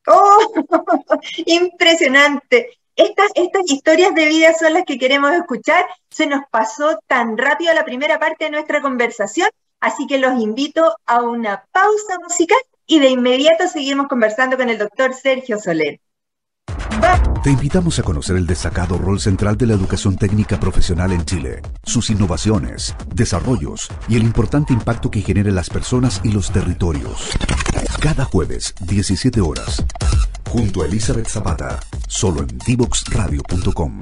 [0.05, 0.53] ¡Oh!
[1.47, 2.77] Impresionante.
[2.95, 5.87] Estas, estas historias de vida son las que queremos escuchar.
[6.11, 10.95] Se nos pasó tan rápido la primera parte de nuestra conversación, así que los invito
[11.07, 12.59] a una pausa musical
[12.91, 16.01] y de inmediato seguimos conversando con el doctor Sergio Soler.
[17.41, 21.61] Te invitamos a conocer el destacado rol central de la educación técnica profesional en Chile,
[21.83, 27.31] sus innovaciones, desarrollos y el importante impacto que genera en las personas y los territorios.
[28.01, 29.85] Cada jueves, 17 horas,
[30.49, 34.01] junto a Elizabeth Zapata, solo en divoxradio.com.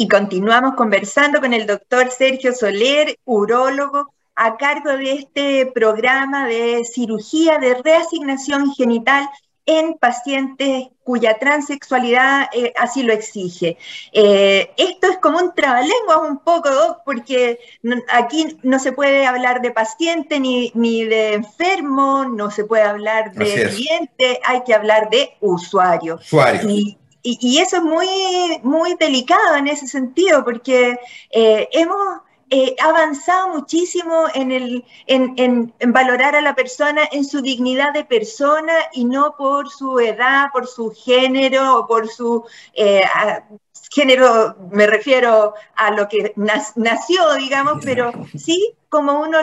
[0.00, 6.84] Y continuamos conversando con el doctor Sergio Soler, urólogo, a cargo de este programa de
[6.84, 9.28] cirugía de reasignación genital
[9.66, 13.76] en pacientes cuya transexualidad eh, así lo exige.
[14.12, 16.70] Eh, esto es como un trabalenguas un poco,
[17.04, 17.58] porque
[18.08, 23.68] aquí no se puede hablar de paciente ni, de enfermo, no se puede hablar de
[23.68, 26.20] cliente, hay que hablar de usuario.
[26.22, 26.70] Usuario.
[26.70, 26.98] Y,
[27.58, 28.08] eso es muy,
[28.62, 30.98] muy delicado en ese sentido, porque
[31.30, 37.92] eh, hemos eh, avanzado muchísimo en, el, en, valorar a la persona en su dignidad
[37.92, 43.02] de persona y no por su edad, por su género o por su eh,
[43.90, 49.42] género, me refiero a lo que nació, digamos, pero sí como uno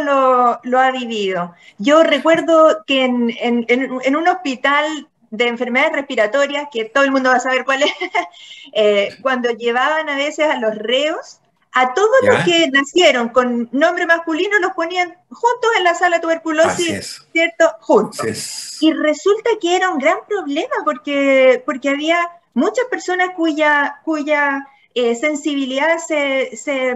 [0.64, 1.54] lo, ha vivido.
[1.78, 7.40] Yo recuerdo que en, un hospital de enfermedades respiratorias, que todo el mundo va a
[7.40, 7.92] saber cuál es,
[8.74, 11.40] eh, cuando llevaban a veces a los reos,
[11.76, 16.22] a todos los que nacieron con nombre masculino los ponían juntos en la sala de
[16.22, 17.70] tuberculosis, ¿cierto?
[17.82, 18.82] Juntos.
[18.82, 25.16] Y resulta que era un gran problema porque, porque había muchas personas cuya, cuya eh,
[25.16, 26.96] sensibilidad se, se,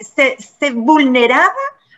[0.00, 1.52] se, vulneraba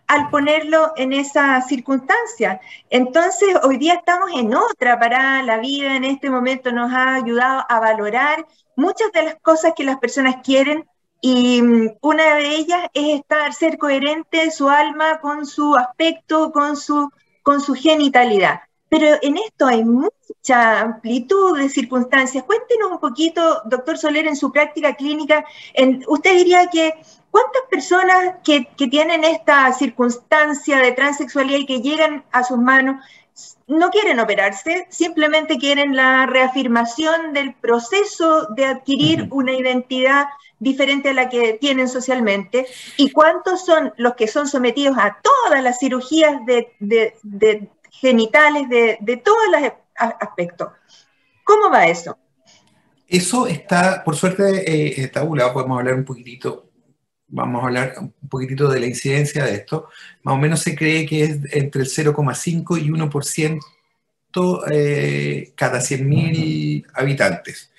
[0.07, 2.61] al ponerlo en esa circunstancia.
[2.91, 7.65] Entonces, hoy día estamos en otra para la vida en este momento nos ha ayudado
[7.69, 10.85] a valorar muchas de las cosas que las personas quieren
[11.21, 16.77] y mm, una de ellas es estar, ser coherente su alma con su aspecto, con
[16.77, 17.11] su,
[17.43, 18.61] con su genitalidad.
[18.89, 22.45] Pero en esto hay mucha amplitud de circunstancias.
[22.45, 25.45] Cuéntenos un poquito, doctor Soler, en su práctica clínica,
[26.07, 26.95] usted diría que
[27.31, 33.05] cuántas personas que, que tienen esta circunstancia de transexualidad y que llegan a sus manos
[33.67, 40.27] no quieren operarse, simplemente quieren la reafirmación del proceso de adquirir una identidad
[40.59, 45.63] diferente a la que tienen socialmente y cuántos son los que son sometidos a todas
[45.63, 50.69] las cirugías de, genitales de, todos los aspectos.
[51.45, 52.17] ¿Cómo va eso?
[53.07, 56.71] Eso está, por suerte, eh, tabulado, podemos hablar un poquitito,
[57.29, 59.89] vamos a hablar un poquitito de la incidencia de esto.
[60.23, 63.61] Más o menos se cree que es entre el 0,5 y 1%
[64.71, 67.71] eh, cada 100.000 habitantes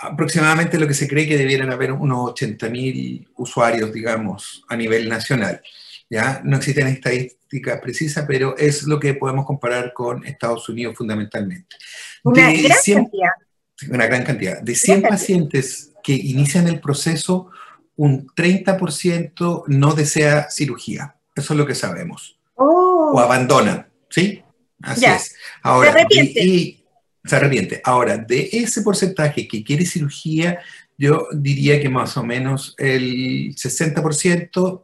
[0.00, 5.60] aproximadamente lo que se cree que debieran haber unos 80.000 usuarios, digamos, a nivel nacional.
[6.08, 6.40] ¿ya?
[6.44, 11.76] No existen estadísticas precisas, pero es lo que podemos comparar con Estados Unidos fundamentalmente.
[12.22, 13.30] Una gran cantidad.
[13.90, 14.60] Una gran cantidad.
[14.60, 17.50] De 100 pacientes que inician el proceso,
[17.98, 21.16] un 30% no desea cirugía.
[21.34, 22.38] Eso es lo que sabemos.
[22.54, 23.12] Oh.
[23.14, 24.42] O abandonan, ¿sí?
[24.82, 25.34] Así es.
[25.62, 25.92] Ahora,
[27.24, 27.80] se arrepiente.
[27.84, 30.60] Ahora, de ese porcentaje que quiere cirugía,
[30.96, 34.82] yo diría que más o menos el 60%,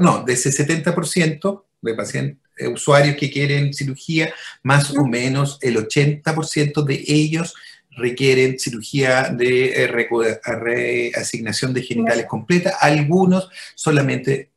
[0.00, 4.32] no, de ese 70% de pacientes, eh, usuarios que quieren cirugía,
[4.62, 7.54] más o menos el 80% de ellos
[7.96, 12.76] requieren cirugía de eh, reasignación de genitales completa.
[12.80, 14.50] Algunos solamente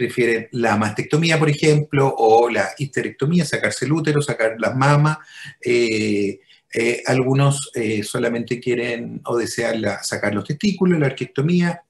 [0.00, 5.18] prefieren la mastectomía, por ejemplo, o la histerectomía, sacarse el útero, sacar las mamas.
[5.62, 6.40] Eh,
[6.72, 11.82] eh, algunos eh, solamente quieren o desean sacar los testículos, la arquectomía.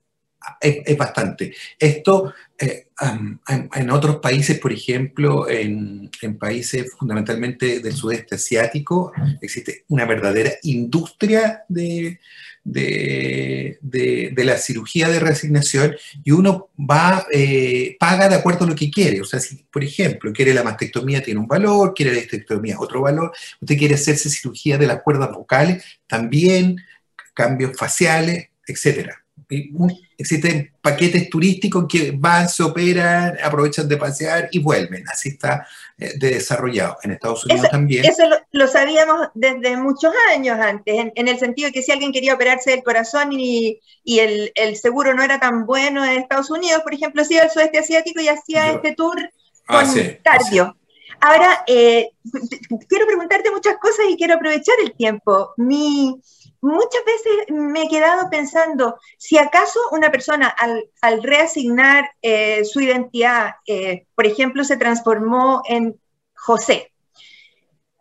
[0.61, 1.55] Es, bastante.
[1.79, 10.53] Esto en, otros países, por ejemplo, en, países fundamentalmente del sudeste asiático, existe una verdadera
[10.62, 12.20] industria de,
[12.64, 18.90] de, la cirugía de reasignación y uno va, eh, paga de acuerdo a lo que
[18.90, 19.20] quiere.
[19.20, 23.03] O sea, si, por ejemplo, quiere la mastectomía, tiene un valor, quiere la histerectomía, otro
[23.03, 23.33] valor.
[23.61, 26.76] Usted quiere hacerse cirugía de las cuerdas vocales, también
[27.35, 29.19] cambios faciales, etcétera
[30.16, 35.04] existen paquetes turísticos que van, se operan, aprovechan de pasear y vuelven.
[35.08, 35.66] Así está
[35.98, 36.96] eh, de desarrollado.
[37.02, 38.04] En Estados Unidos también.
[38.04, 42.34] Eso lo, sabíamos desde muchos años antes, en, el sentido de que si alguien quería
[42.34, 47.24] operarse del corazón y, el, seguro no era tan bueno en Estados Unidos, por ejemplo,
[47.24, 49.18] se iba al sudeste asiático y hacía este tour
[49.68, 50.76] ah, con cardio.
[51.20, 52.10] Ahora, eh,
[52.88, 55.52] quiero preguntarte muchas cosas y quiero aprovechar el tiempo.
[55.58, 56.18] Mi,
[56.60, 63.54] muchas veces me he quedado pensando, si acaso una persona al, reasignar eh, su identidad,
[63.66, 65.98] eh, por ejemplo, se transformó en
[66.34, 66.92] José,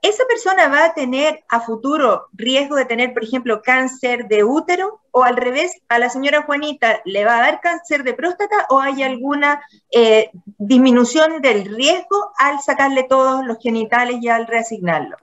[0.01, 5.01] ¿esa persona va a tener a futuro riesgo de tener, por ejemplo, cáncer de útero?
[5.11, 8.79] ¿O al revés, a la señora Juanita le va a dar cáncer de próstata o
[8.79, 15.17] hay alguna eh, disminución del riesgo al sacarle todos los genitales y al reasignarlo?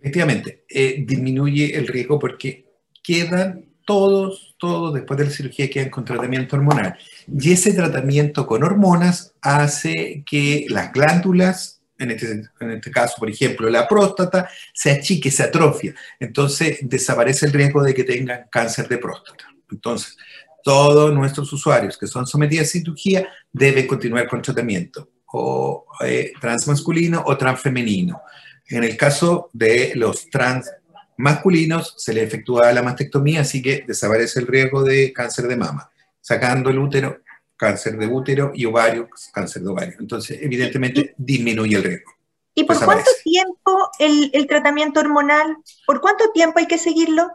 [0.00, 2.66] Efectivamente, eh, disminuye el riesgo porque
[3.02, 6.96] quedan todos, todos después de la cirugía quedan con tratamiento hormonal.
[7.26, 13.28] Y ese tratamiento con hormonas hace que las glándulas, en este, en este caso, por
[13.28, 15.94] ejemplo, la próstata, se achique, se atrofia.
[16.18, 19.44] Entonces desaparece el riesgo de que tengan cáncer de próstata.
[19.70, 20.16] Entonces,
[20.62, 27.22] todos nuestros usuarios que son sometidos a cirugía deben continuar con tratamiento, o eh, transmasculino
[27.26, 28.22] o transfemenino.
[28.70, 30.70] En el caso de los trans
[31.16, 35.90] masculinos se le efectúa la mastectomía, así que desaparece el riesgo de cáncer de mama,
[36.20, 37.20] sacando el útero,
[37.56, 39.94] cáncer de útero y ovario, cáncer de ovario.
[39.98, 42.12] Entonces, evidentemente, disminuye el riesgo.
[42.54, 45.56] ¿Y por cuánto tiempo el, el tratamiento hormonal?
[45.86, 47.28] ¿Por cuánto tiempo hay que seguirlo?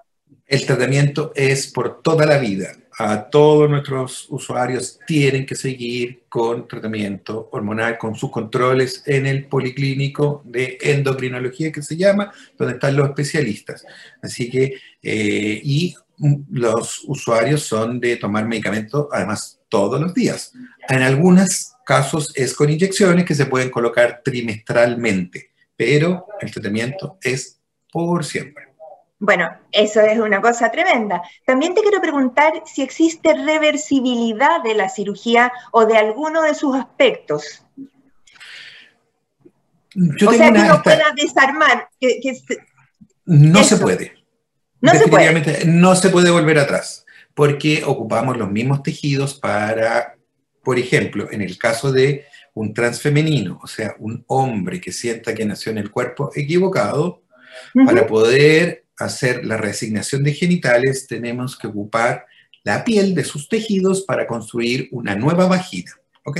[0.46, 6.68] El tratamiento es por toda la vida a todos nuestros usuarios tienen que seguir con
[6.68, 12.96] tratamiento hormonal, con sus controles en el policlínico de endocrinología que se llama, donde están
[12.96, 13.86] los especialistas.
[14.22, 15.96] Así que, eh, y
[16.52, 20.54] los usuarios son de tomar medicamentos, además, todos los días.
[20.88, 27.60] En algunos casos es con inyecciones que se pueden colocar trimestralmente, pero el tratamiento es
[27.92, 28.65] por siempre.
[29.20, 31.22] Bueno, eso es una cosa tremenda.
[31.46, 36.76] También te quiero preguntar si existe reversibilidad de la cirugía o de alguno de sus
[36.76, 37.64] aspectos.
[39.96, 41.90] o sea, que no pueda desarmar.
[43.26, 44.14] no se puede.
[44.82, 45.66] No se puede.
[45.66, 50.18] No se puede volver atrás, porque ocupamos los mismos tejidos para,
[50.62, 55.46] por ejemplo, en el caso de un transfemenino, o sea, un hombre que sienta que
[55.46, 57.24] nació en el cuerpo equivocado,
[57.86, 62.26] para poder hacer la reasignación de genitales, tenemos que ocupar
[62.64, 65.92] la piel de sus tejidos para construir una nueva vagina,
[66.24, 66.40] ¿ok?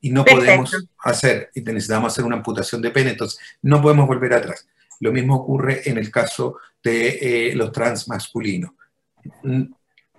[0.00, 4.32] Y no podemos hacer, y necesitamos hacer una amputación de pene, entonces no podemos volver
[4.34, 4.66] atrás.
[5.00, 8.70] Lo mismo ocurre en el caso de eh, los trans masculinos.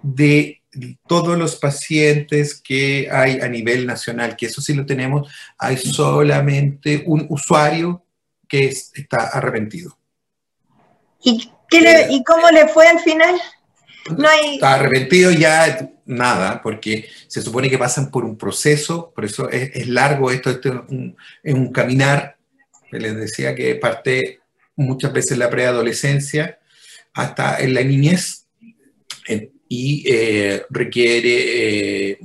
[0.03, 0.61] De
[1.07, 7.03] todos los pacientes que hay a nivel nacional, que eso sí lo tenemos, hay solamente
[7.07, 8.03] un usuario
[8.47, 9.97] que está arrepentido.
[11.27, 11.51] ¿Y
[12.09, 13.35] ¿Y cómo le fue al final?
[14.17, 14.59] No hay...
[14.61, 20.31] Arrepentido ya nada, porque se supone que pasan por un proceso, por eso es, largo
[20.31, 22.37] esto, esto es, un, es un, caminar,
[22.91, 24.39] les decía que parte
[24.77, 26.57] muchas veces la preadolescencia
[27.13, 28.45] hasta en la niñez
[29.67, 32.19] y eh, requiere eh,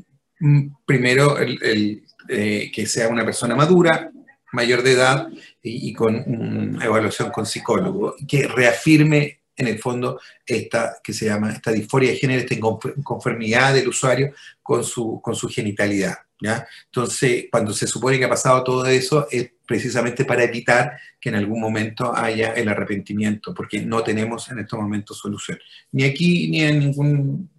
[0.87, 4.13] primero el, eh, que sea una persona madura,
[4.53, 5.29] mayor de edad
[5.63, 11.53] y, con una evaluación con psicólogo, que reafirme en el fondo esta que se llama
[11.53, 16.15] esta disforia de género, esta inconformidad del usuario con su, con su genitalidad.
[16.41, 16.67] ¿ya?
[16.87, 21.37] Entonces, cuando se supone que ha pasado todo eso, es precisamente para evitar que en
[21.37, 25.59] algún momento haya el arrepentimiento, porque no tenemos en estos momentos solución.
[25.93, 27.51] Ni aquí ni en ningún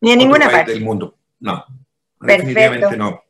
[0.00, 1.18] ni en ninguna parte del mundo.
[1.40, 1.64] No,
[2.20, 3.22] definitivamente no.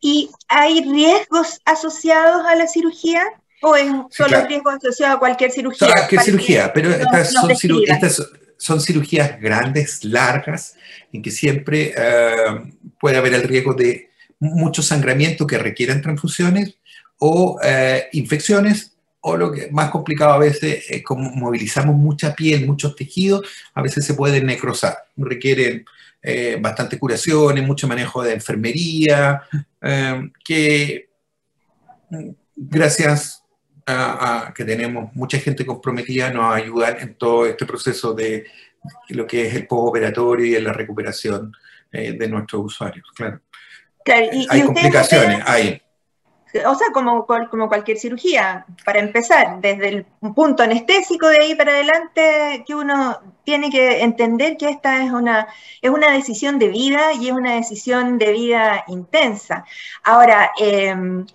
[0.00, 3.24] ¿Y hay riesgos asociados a la cirugía?
[3.62, 5.88] ¿O es solo riesgos asociados a cualquier cirugía?
[5.88, 7.34] Cualquier cirugía, pero estas,
[8.56, 10.76] son cirugías grandes, largas,
[11.12, 16.76] en que siempre eh, puede haber el riesgo de mucho sangramiento que requieran transfusiones
[17.18, 22.66] o eh, infecciones o lo que más complicado a veces es como movilizamos mucha piel,
[22.66, 25.84] muchos tejidos, a veces se pueden necrosar, requieren
[26.22, 29.42] eh, bastante curaciones, mucho manejo de enfermería,
[29.82, 31.10] eh, que
[32.10, 33.42] mm, gracias
[33.88, 38.46] a, que tenemos mucha gente comprometida nos ayudan en todo este proceso de
[39.10, 41.52] lo que es el postoperatorio y en la recuperación
[41.90, 43.40] eh, de nuestros usuarios, claro.
[44.50, 45.82] hay complicaciones, hay
[46.66, 51.72] o sea, como, como cualquier cirugía, para empezar, desde el punto anestésico de ahí para
[51.72, 55.48] adelante, que uno tiene que entender que esta es una,
[55.82, 59.64] es una decisión de vida y es una decisión de vida intensa.
[60.04, 61.26] Ahora, em,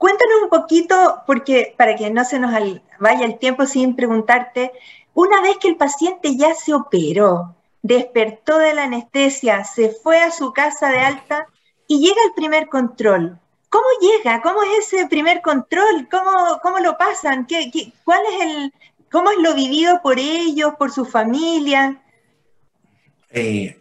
[0.00, 2.52] cuéntanos un poquito, porque para que no se nos
[2.98, 4.72] vaya el tiempo sin preguntarte,
[5.12, 10.30] una vez que el paciente ya se operó, despertó de la anestesia, se fue a
[10.30, 11.46] su casa de alta
[11.86, 13.38] y llega el primer control,
[13.68, 14.42] ¿Cómo llega?
[14.42, 16.08] ¿Cómo es ese primer control?
[16.10, 17.46] ¿Cómo, cómo lo pasan?
[17.46, 17.70] ¿Qué,
[18.02, 18.74] cuál es el,
[19.12, 22.02] ¿Cómo es lo vivido por ellos, por su familia?
[23.30, 23.79] Eh,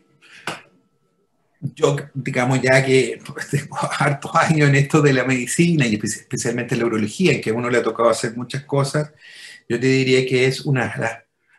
[1.61, 3.19] yo, digamos, ya que
[3.51, 7.53] tengo hartos años en esto de la medicina y especialmente la urología, en que a
[7.53, 9.11] uno le ha tocado hacer muchas cosas,
[9.67, 11.09] yo te diría que es uno de los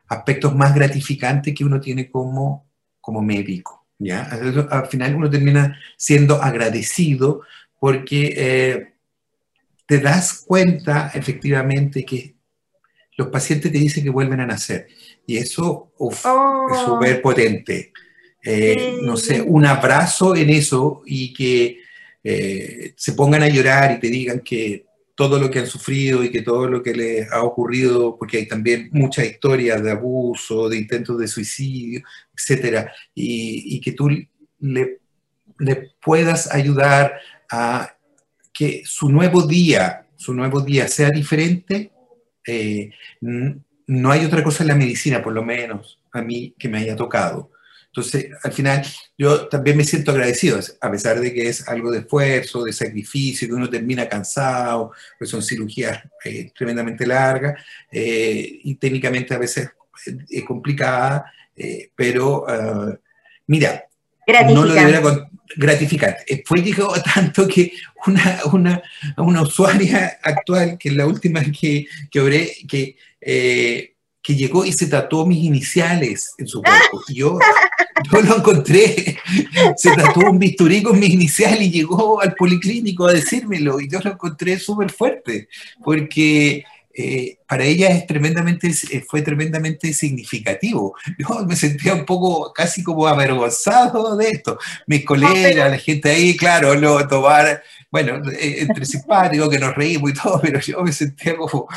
[0.09, 2.68] aspectos más gratificantes que uno tiene como,
[3.01, 3.86] como médico.
[3.98, 4.22] ¿ya?
[4.70, 7.42] Al final uno termina siendo agradecido
[7.78, 8.94] porque eh,
[9.86, 12.34] te das cuenta efectivamente que
[13.16, 14.88] los pacientes te dicen que vuelven a nacer.
[15.26, 16.68] Y eso es oh.
[16.84, 17.92] súper potente.
[18.43, 21.80] Eh, no sé, un abrazo en eso y que
[22.24, 26.30] eh, se pongan a llorar y te digan que todo lo que han sufrido y
[26.30, 30.78] que todo lo que les ha ocurrido, porque hay también muchas historias de abuso, de
[30.78, 32.01] intentos de suicidio,
[32.34, 34.09] etcétera, y, que tú
[34.61, 35.01] le,
[36.03, 37.20] puedas ayudar
[37.51, 37.95] a
[38.51, 41.93] que su nuevo día, su nuevo día sea diferente,
[42.47, 46.78] eh, no hay otra cosa en la medicina, por lo menos a mí, que me
[46.78, 47.51] haya tocado.
[47.93, 48.86] Entonces, al final,
[49.18, 53.49] yo también me siento agradecido, a pesar de que es algo de esfuerzo, de sacrificio,
[53.49, 57.61] que uno termina cansado, pues son cirugías eh, tremendamente largas
[57.91, 59.70] eh, y técnicamente a veces
[60.28, 62.97] es complicada, eh, pero ah,
[63.49, 63.84] mira,
[64.49, 65.03] no lo debería
[65.57, 66.45] gratificante.
[66.47, 67.72] Fue llegado tanto que
[68.07, 68.82] una, una,
[69.16, 72.97] una, usuaria actual, que es la última que, que obré, que
[74.23, 77.03] que llegó y se tatuó mis iniciales en su cuerpo.
[77.09, 77.39] Y yo,
[78.12, 79.18] yo lo encontré,
[79.77, 83.81] se tatuó un bisturí con mis iniciales y llegó al policlínico a decírmelo.
[83.81, 85.49] Y yo lo encontré súper fuerte,
[85.83, 90.95] porque eh, para ella es tremendamente, eh, fue tremendamente significativo.
[91.18, 94.59] Yo me sentía un poco casi como avergonzado de esto.
[94.87, 100.11] Mis colegas, la gente ahí, claro, lo tomar, bueno, eh, entre simpáticos, que nos reímos
[100.11, 101.68] y todo, pero yo me sentía como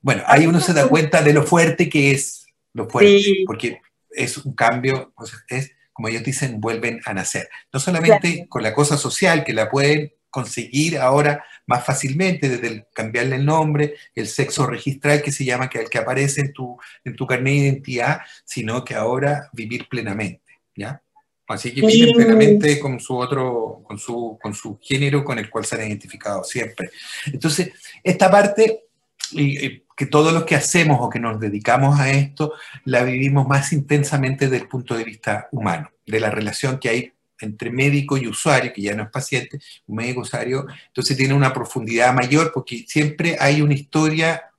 [0.00, 3.80] bueno, ahí uno se da cuenta de lo fuerte que es lo fuerte, porque
[4.10, 5.12] es un cambio,
[5.48, 7.48] es como ellos dicen, vuelven a nacer.
[7.72, 12.86] No solamente con la cosa social, que la pueden conseguir ahora más fácilmente desde el
[12.92, 16.78] cambiarle el nombre, el sexo registral que se llama, que el que aparece en tu,
[17.02, 21.02] en tu carnet de identidad, sino que ahora vivir plenamente, ¿ya?
[21.48, 25.64] Así que viven plenamente con su otro, con su, con su género con el cual
[25.64, 26.90] se han identificado siempre.
[27.32, 27.70] Entonces,
[28.02, 28.85] esta parte
[29.32, 32.52] y, que todos los que hacemos o que nos dedicamos a esto
[32.84, 37.12] la vivimos más intensamente desde el punto de vista humano, de la relación que hay
[37.40, 41.52] entre médico y usuario, que ya no es paciente, un médico usuario, entonces tiene una
[41.52, 44.50] profundidad mayor porque siempre hay una historia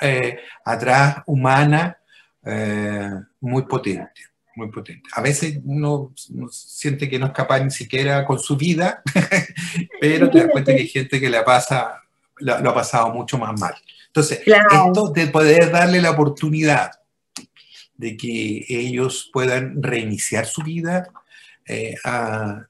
[0.00, 1.98] eh, atrás humana
[2.44, 3.10] eh,
[3.40, 4.22] muy potente,
[4.54, 5.08] muy potente.
[5.12, 6.12] A veces uno,
[6.50, 9.02] siente que no es capaz ni siquiera con su vida,
[10.00, 12.02] pero te das cuenta que hay gente que la pasa
[12.40, 13.74] lo, ha pasado mucho más mal.
[14.06, 16.90] Entonces, esto de poder darle la oportunidad
[17.94, 21.08] de que ellos puedan reiniciar su vida,
[21.66, 21.94] eh,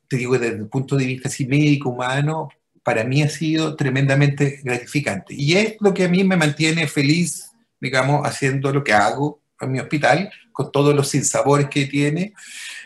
[0.09, 2.49] te digo, desde el punto de vista así, médico, humano,
[2.83, 5.35] para mí ha sido tremendamente gratificante.
[5.37, 9.73] Y es lo que a mí me mantiene feliz, digamos, haciendo lo que hago en
[9.73, 12.33] mi hospital, con todos los sinsabores que tiene,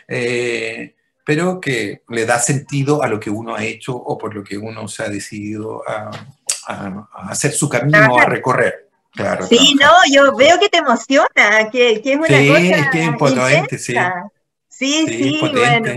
[0.07, 4.43] eh, pero que le da sentido a lo que uno ha hecho o por lo
[4.43, 6.11] que uno se ha decidido a
[6.67, 8.89] a, hacer su camino, a recorrer.
[9.11, 12.89] Claro, sí, no, yo veo que te emociona, que, que es una sí, cosa.
[12.89, 13.95] que es potente, sí.
[14.67, 15.91] Sí, sí, bueno.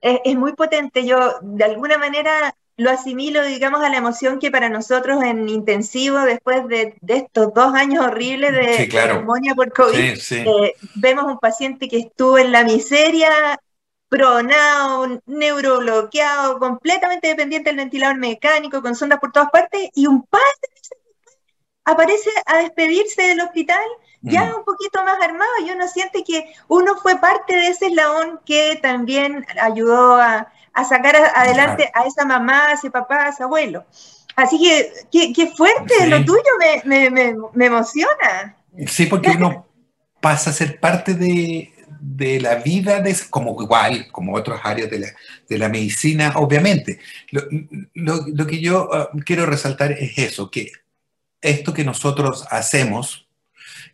[0.00, 1.04] Es, es, muy potente.
[1.04, 6.20] Yo, de alguna manera, lo asimilo, digamos, a la emoción que para nosotros en intensivo,
[6.20, 11.88] después de, de estos dos años horribles de, neumonía por COVID, eh, vemos un paciente
[11.88, 13.60] que estuvo en la miseria
[14.12, 20.44] pronado, neurobloqueado, completamente dependiente del ventilador mecánico, con sondas por todas partes, y un padre
[21.86, 23.82] aparece a despedirse del hospital
[24.20, 24.58] ya mm.
[24.58, 28.78] un poquito más armado y uno siente que uno fue parte de ese eslabón que
[28.82, 30.52] también ayudó a,
[30.88, 33.86] sacar adelante a esa mamá, a ese papá, a ese abuelo.
[34.36, 36.42] Así que qué, fuerte, lo tuyo
[36.84, 38.56] me, me emociona.
[38.86, 39.66] Sí, porque uno
[40.20, 41.71] pasa a ser parte de,
[42.04, 45.08] de la vida, de, como igual, como otras áreas de la,
[45.48, 46.98] de la medicina, obviamente.
[47.30, 47.44] Lo,
[48.26, 50.72] lo, que yo ah, quiero resaltar es eso, que
[51.40, 53.28] esto que nosotros hacemos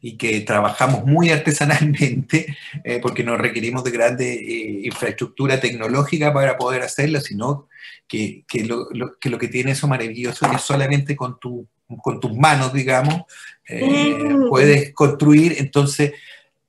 [0.01, 6.57] y que trabajamos muy artesanalmente, eh, porque no requerimos de grande eh, infraestructura tecnológica para
[6.57, 7.69] poder hacerlo, sino
[8.07, 8.89] que, que, lo,
[9.21, 11.69] que, lo, que tiene eso maravilloso es solamente con, tu,
[12.03, 13.25] con tus manos, digamos,
[13.69, 14.17] eh,
[14.49, 16.13] puedes construir, entonces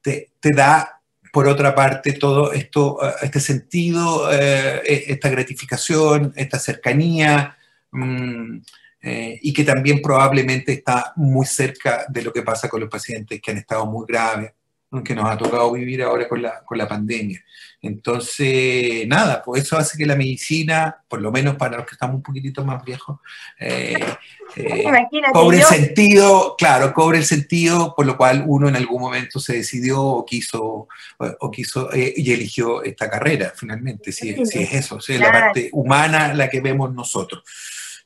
[0.02, 0.99] te, te da
[1.32, 7.58] por otra parte, todo esto, eh, este sentido, eh, e, esta gratificación, esta cercanía,
[7.92, 8.58] mm,
[9.02, 13.42] eh, y que también probablemente está muy cerca de lo que pasa con los pacientes
[13.42, 14.52] que han estado muy graves,
[15.04, 17.44] que nos ha tocado vivir ahora con la, con la pandemia.
[17.82, 22.18] Entonces, nada, pues eso hace que la medicina, por lo menos para los que estamos
[22.18, 23.20] un poquitito más viejos,
[23.60, 23.94] eh,
[24.58, 24.84] eh,
[25.32, 29.58] cobre el sentido, claro, cobre el sentido por lo cual uno en algún momento se
[29.58, 30.88] decidió o quiso,
[31.40, 36.34] o quiso eh, y eligió esta carrera, finalmente, si, es eso, es la parte humana
[36.34, 37.44] la que vemos nosotros.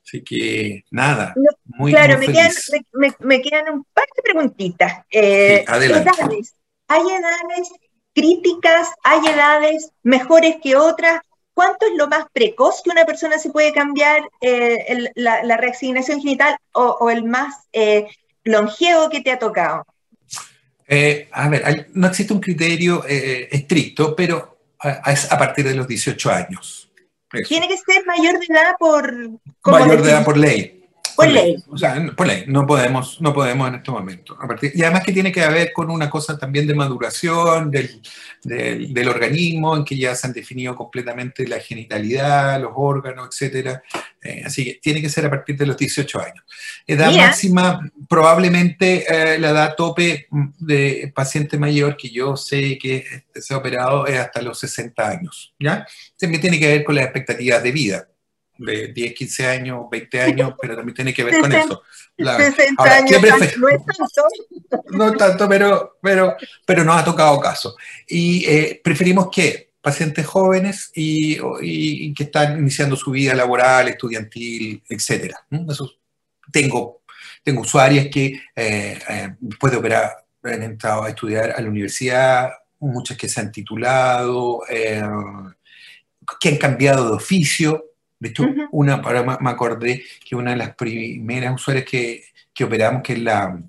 [0.06, 1.34] Así que nada,
[1.66, 2.52] muy Claro, me, quedan,
[3.22, 4.94] me, quedan, un par de preguntitas.
[5.66, 6.12] adelante.
[6.88, 7.70] ¿Hay edades
[8.14, 8.90] críticas?
[9.04, 11.22] ¿Hay edades mejores que otras?
[11.54, 16.58] ¿Cuánto es lo más precoz que una persona se puede cambiar eh, la, reasignación genital
[16.74, 18.08] o, el más eh,
[18.44, 19.86] longevo que te ha tocado?
[20.88, 24.58] Eh, a ver, no existe un criterio estricto, pero
[25.06, 26.92] es a partir de los 18 años.
[27.48, 29.12] Tiene que ser mayor de edad por...
[29.66, 30.83] Mayor de edad por ley.
[31.16, 31.56] Por ley.
[31.68, 34.38] O sea, por ley, no podemos, no podemos en este momento.
[34.74, 38.02] y además que tiene que ver con una cosa también de maduración del,
[38.44, 43.80] del, organismo, en que ya se han definido completamente la genitalidad, los órganos, etc.
[44.22, 46.44] Eh, así que tiene que ser a partir de los 18 años.
[46.88, 50.28] Edad máxima, probablemente eh, la edad tope
[50.60, 53.06] de paciente mayor que yo sé que
[53.36, 55.54] se ha operado es hasta los 60 años.
[55.60, 55.86] ¿ya?
[56.18, 58.08] También tiene que ver con las expectativas de vida
[58.58, 61.82] de 10, 15 años, 20 años, pero también tiene que ver con eso.
[62.18, 63.22] 60 años
[63.58, 64.88] no es tanto.
[64.92, 66.36] No tanto, pero, pero,
[66.66, 67.76] pero nos ha tocado caso.
[68.08, 75.34] Y eh, preferimos que pacientes jóvenes y, que están iniciando su vida laboral, estudiantil, etc.
[76.52, 77.02] tengo,
[77.44, 80.12] tengo usuarias que eh, eh, después de operar
[80.44, 87.08] han entrado a estudiar a la universidad, muchas que se han titulado, que han cambiado
[87.08, 87.93] de oficio,
[88.24, 89.02] de hecho, una,
[89.42, 92.24] me acordé que una de las primeras usuarias que,
[92.64, 93.62] operamos, que, es la,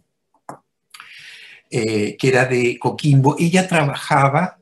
[1.68, 4.60] eh, que era de Coquimbo, ella trabajaba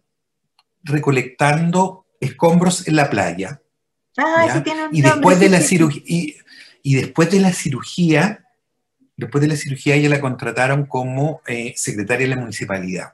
[0.83, 3.61] recolectando escombros en la playa.
[4.17, 6.03] Ah, y después de la cirugía,
[6.83, 8.47] y, después de la cirugía,
[9.15, 13.13] después de la cirugía ella la contrataron como eh, secretaria de la municipalidad.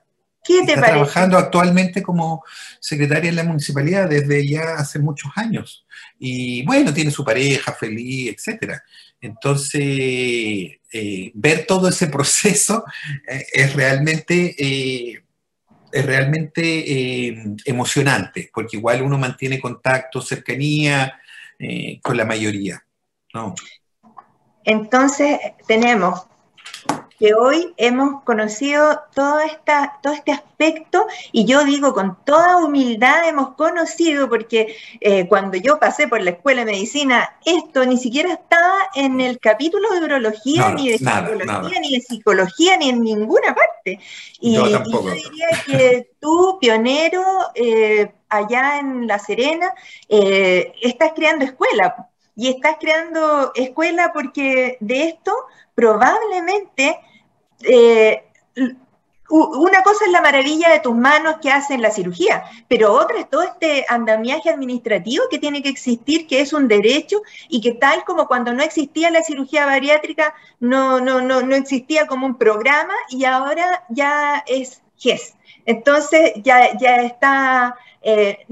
[0.49, 2.43] ¿Qué te está trabajando actualmente como
[2.81, 5.85] secretaria en la municipalidad desde ya hace muchos años.
[6.19, 8.81] Y bueno, tiene su pareja feliz, etc.
[9.21, 12.83] Entonces, eh, ver todo ese proceso
[13.29, 15.23] eh, es realmente, eh,
[15.93, 17.35] es realmente
[17.67, 21.21] emocionante, porque igual uno mantiene contacto, cercanía
[22.03, 22.83] con la mayoría.
[24.65, 26.27] Entonces, tenemos
[27.19, 33.29] que hoy hemos conocido todo, esta, todo este aspecto y yo digo con toda humildad
[33.29, 38.33] hemos conocido porque eh, cuando yo pasé por la escuela de medicina esto ni siquiera
[38.33, 43.55] estaba en el capítulo de urología ni de psicología ni de psicología ni en ninguna
[43.55, 44.01] parte.
[44.41, 47.23] Y yo, diría que tú pionero
[47.55, 49.75] eh, allá en La Serena
[50.09, 55.35] eh, estás creando escuela y estás creando escuela porque de esto
[55.75, 57.01] probablemente
[57.63, 58.25] eh,
[59.31, 63.29] una cosa es la maravilla de tus manos que hacen la cirugía, pero otra es
[63.29, 68.05] todo este andamiaje administrativo que tiene que existir, que es un derecho y que tal
[68.05, 72.95] como cuando no existía la cirugía bariátrica, no, no, no, no existía como un programa
[73.11, 75.35] y ahora ya es GES.
[75.67, 78.47] Entonces ya, ya está, eh,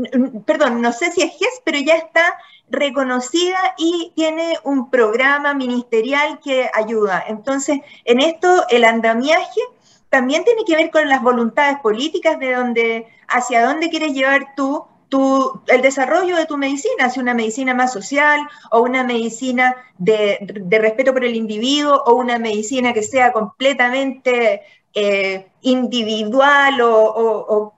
[0.45, 2.37] perdón, no sé si es GES, pero ya está
[2.69, 7.25] reconocida y tiene un programa ministerial que ayuda.
[7.29, 9.61] Entonces, en esto el andamiaje
[10.09, 14.85] también tiene que ver con las voluntades políticas de donde, hacia dónde quieres llevar tú
[15.09, 18.41] tu, el desarrollo de tu medicina, hacia una medicina más social
[18.71, 20.39] o una medicina de
[20.69, 24.63] respeto por el individuo o una medicina que sea completamente
[24.99, 27.75] eh, individual o,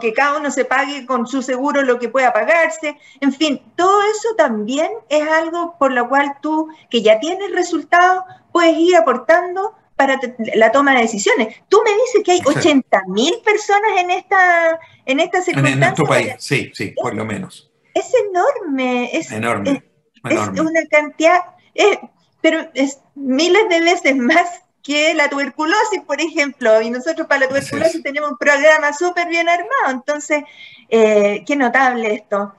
[0.00, 2.96] que cada uno se pague con su seguro lo que pueda pagarse.
[3.20, 8.22] En fin, todo eso también es algo por lo cual tú, que ya tienes resultados,
[8.52, 10.20] puedes ir aportando para
[10.54, 11.56] la toma de decisiones.
[11.68, 15.72] Tú me dices que hay 80 mil personas en esta, en esta circunstancia.
[15.74, 17.72] En nuestro país, sí, sí, por lo menos.
[17.92, 19.10] Es enorme.
[19.12, 19.82] Es enorme.
[20.30, 21.40] Es, una cantidad,
[21.74, 21.98] eh,
[22.40, 27.48] pero es miles de veces más que la tuberculosis, por ejemplo, y nosotros para la
[27.48, 30.42] tuberculosis tenemos un programa súper bien armado, entonces,
[30.88, 32.54] eh, qué notable esto.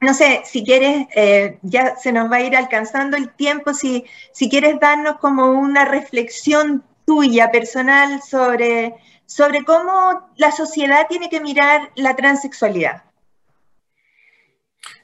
[0.00, 4.04] No sé, si quieres, eh, ya se nos va a ir alcanzando el tiempo, si,
[4.32, 8.94] si quieres darnos como una reflexión tuya personal sobre,
[9.24, 13.02] sobre cómo la sociedad tiene que mirar la transexualidad.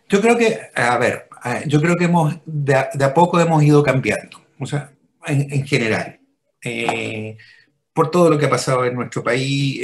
[0.08, 1.28] Yo creo que, a ver,
[1.66, 4.92] yo creo que hemos, de a, poco hemos ido cambiando, o sea,
[5.26, 6.20] en general.
[6.64, 7.36] Eh,
[7.92, 9.80] por todo lo que ha pasado en nuestro país,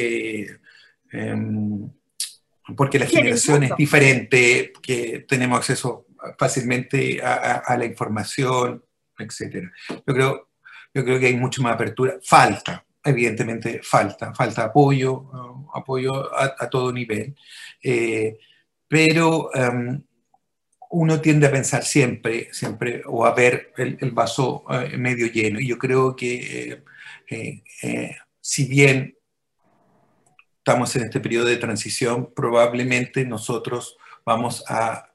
[1.13, 1.89] em,
[2.77, 6.07] porque la generación es diferente, que tenemos acceso
[6.39, 8.85] fácilmente a, la información,
[9.19, 9.71] etc.
[9.89, 10.49] Yo creo,
[10.93, 12.19] yo creo que hay mucho más apertura.
[12.23, 17.35] Falta, evidentemente falta, falta apoyo, apoyo a, todo nivel,
[17.83, 18.39] eh,
[18.89, 20.03] pero um,
[20.91, 25.61] uno tiende a pensar siempre, siempre, o a ver el, vaso eh, medio lleno.
[25.61, 26.83] Y yo creo que
[27.29, 29.17] eh, si bien
[30.59, 35.07] estamos en este periodo de transición, probablemente nosotros vamos a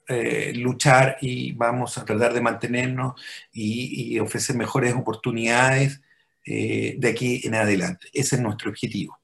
[0.53, 3.19] luchar y vamos a tratar de mantenernos
[3.51, 5.99] y ofrecer mejores oportunidades
[6.47, 8.07] eh, de aquí en adelante.
[8.13, 9.19] Ese es nuestro objetivo.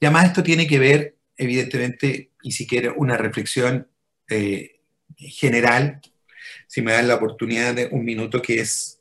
[0.00, 3.88] Y además esto tiene que ver, evidentemente, y si quiere una reflexión
[4.30, 4.80] eh,
[5.16, 6.00] general,
[6.66, 9.00] si me dan la oportunidad de un minuto, que es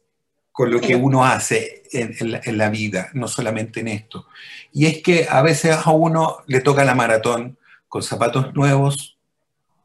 [0.51, 4.27] con lo que uno hace en, la, vida, no solamente en esto.
[4.73, 7.57] Y es que a veces a uno le toca la maratón
[7.87, 9.17] con zapatos nuevos,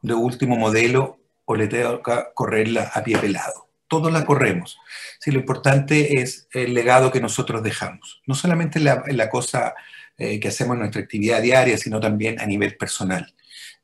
[0.01, 4.77] de último modelo, o le toca correrla a pie pelado todos la corremos.
[5.19, 9.73] Sí, lo importante es el legado que nosotros dejamos, no solamente la, la cosa
[10.17, 13.33] eh, que hacemos en nuestra actividad diaria, sino también a nivel personal.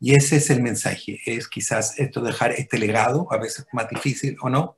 [0.06, 4.36] Y ese es el mensaje, es quizás esto dejar este legado, a veces más difícil
[4.41, 4.76] o no,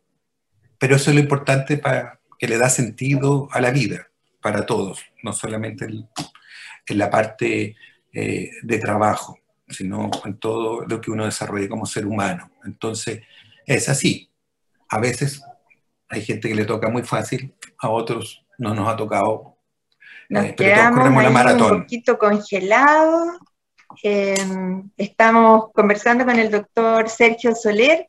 [0.77, 4.07] pero eso es lo importante para que le da sentido a la vida,
[4.39, 7.75] para todos, no solamente en la parte
[8.13, 12.51] eh, de trabajo, sino en todo lo que uno desarrolla como ser humano.
[12.63, 13.23] Entonces,
[13.65, 14.29] es así,
[14.89, 15.41] a veces
[16.07, 19.57] hay gente que le toca muy fácil, a otros no nos ha tocado.
[20.29, 23.39] Nos eh, quedamos un poquito congelados.
[24.03, 28.07] Em, estamos conversando con el doctor Sergio Soler.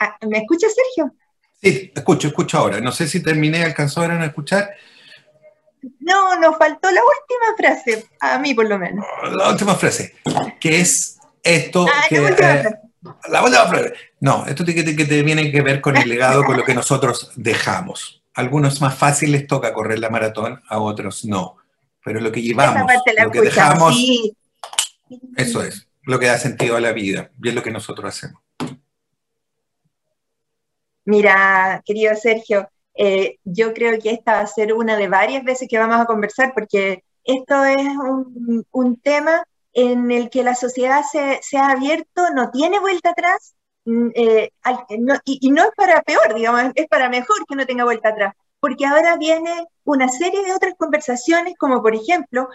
[0.00, 1.14] Ah, ¿Me escucha, Sergio?
[1.62, 2.80] Sí, escucho, escucho ahora.
[2.80, 4.70] No sé si terminé, alcanzaron a escuchar.
[6.00, 9.04] No, nos faltó la última frase, a mí por lo menos.
[9.32, 10.14] La última frase,
[10.60, 12.20] que es esto ah, que...
[13.28, 13.70] La última
[14.20, 17.32] No, esto tiene que, que tiene que ver con el legado, con lo que nosotros
[17.36, 18.22] dejamos.
[18.34, 21.56] algunos más fácil les toca correr la maratón, a otros no.
[22.04, 22.90] Pero lo que llevamos,
[23.22, 23.94] lo que dejamos,
[25.36, 28.42] eso es lo que da sentido a la vida y es lo que nosotros hacemos.
[31.04, 35.68] Mira, querido Sergio, eh, yo creo que esta va a ser una de varias veces
[35.68, 41.02] que vamos a conversar porque esto es un, un tema en el que la sociedad
[41.10, 44.50] se, ha abierto, no tiene vuelta atrás, mm, eh,
[45.24, 48.86] y, no es para peor, digamos, es para mejor que no tenga vuelta atrás, porque
[48.86, 52.48] ahora viene una serie de otras conversaciones, como por ejemplo,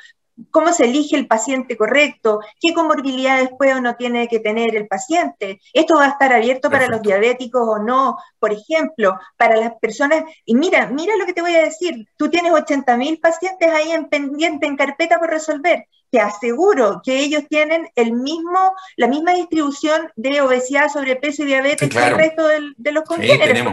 [0.51, 4.87] cómo se elige el paciente correcto, qué comorbilidades puede o no tiene que tener el
[4.87, 5.59] paciente.
[5.73, 10.23] Esto va a estar abierto para los diabéticos o no, por ejemplo, para las personas.
[10.45, 14.05] Y mira, mira lo que te voy a decir, tú tienes 80.000 pacientes ahí en
[14.05, 15.87] pendiente, en carpeta por resolver.
[16.11, 21.89] Te aseguro que ellos tienen el mismo, la misma distribución de obesidad, sobrepeso y diabetes
[21.89, 23.63] que el resto de, los congéneres.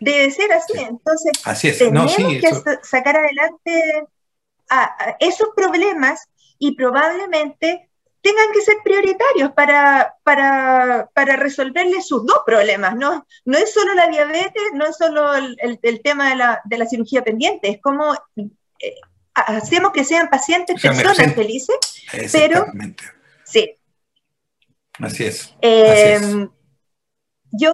[0.00, 0.78] Debe ser así.
[0.78, 2.50] Entonces, tenemos que
[2.82, 4.06] sacar adelante
[4.68, 7.88] a, esos problemas y probablemente
[8.20, 12.96] tengan que ser prioritarios para, para, para resolverle sus dos problemas.
[12.96, 13.26] ¿no?
[13.44, 16.86] no es solo la diabetes, no es solo el, el, tema de la, de la,
[16.86, 18.14] cirugía pendiente, es como
[18.80, 18.94] eh,
[19.40, 21.76] hacemos que sean pacientes, personas felices,
[22.32, 22.66] pero...
[23.44, 23.74] Sí.
[24.98, 25.54] Así es.
[25.62, 26.48] Eh, Así es.
[27.52, 27.72] Yo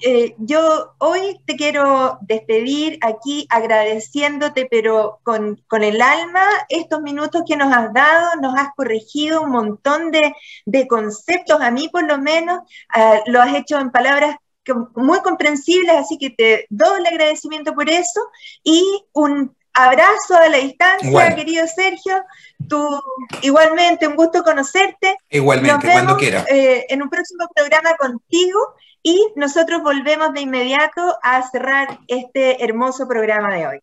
[0.00, 7.56] eh, yo hoy te quiero despedir aquí agradeciéndote, pero con, el alma, estos minutos que
[7.56, 12.60] nos has dado, nos has corregido un montón de, conceptos, a mí por lo menos,
[12.88, 14.36] ah, lo has hecho en palabras
[14.94, 18.20] muy comprensibles, así que te doy el agradecimiento por eso
[18.62, 18.82] y
[19.12, 22.24] un abrazo a la distancia, querido Sergio.
[22.68, 23.00] Tú,
[23.42, 25.16] igualmente, un gusto conocerte.
[25.28, 26.44] Igualmente, cuando quiera.
[26.48, 28.58] Eh, en un próximo programa contigo
[29.02, 33.80] y nosotros volvemos de inmediato a cerrar este hermoso programa de hoy.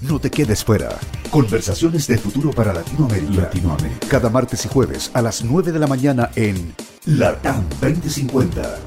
[0.00, 0.98] No te quedes fuera.
[1.30, 3.42] Conversaciones de futuro para Latinoamérica.
[3.42, 4.06] Latinoamérica.
[4.08, 8.78] Cada martes y jueves a las 9 de la mañana en Latam 2050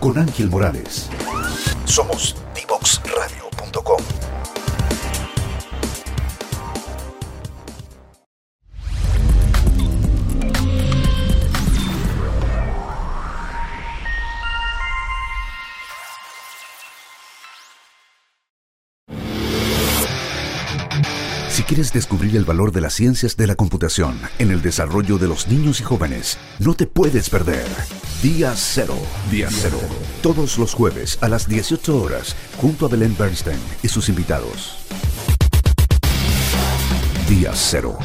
[0.00, 1.08] con Ángel Morales.
[1.86, 4.13] Somos divoxradio.com.
[21.74, 25.48] quieres descubrir el valor de las ciencias de la computación en el desarrollo de los
[25.48, 27.66] niños y jóvenes, no te puedes perder.
[28.22, 28.94] Día Cero.
[29.28, 29.80] Día Cero.
[30.22, 34.86] Todos los jueves a las 18 horas, junto a Belén Bernstein y sus invitados.
[37.28, 37.98] Día cero.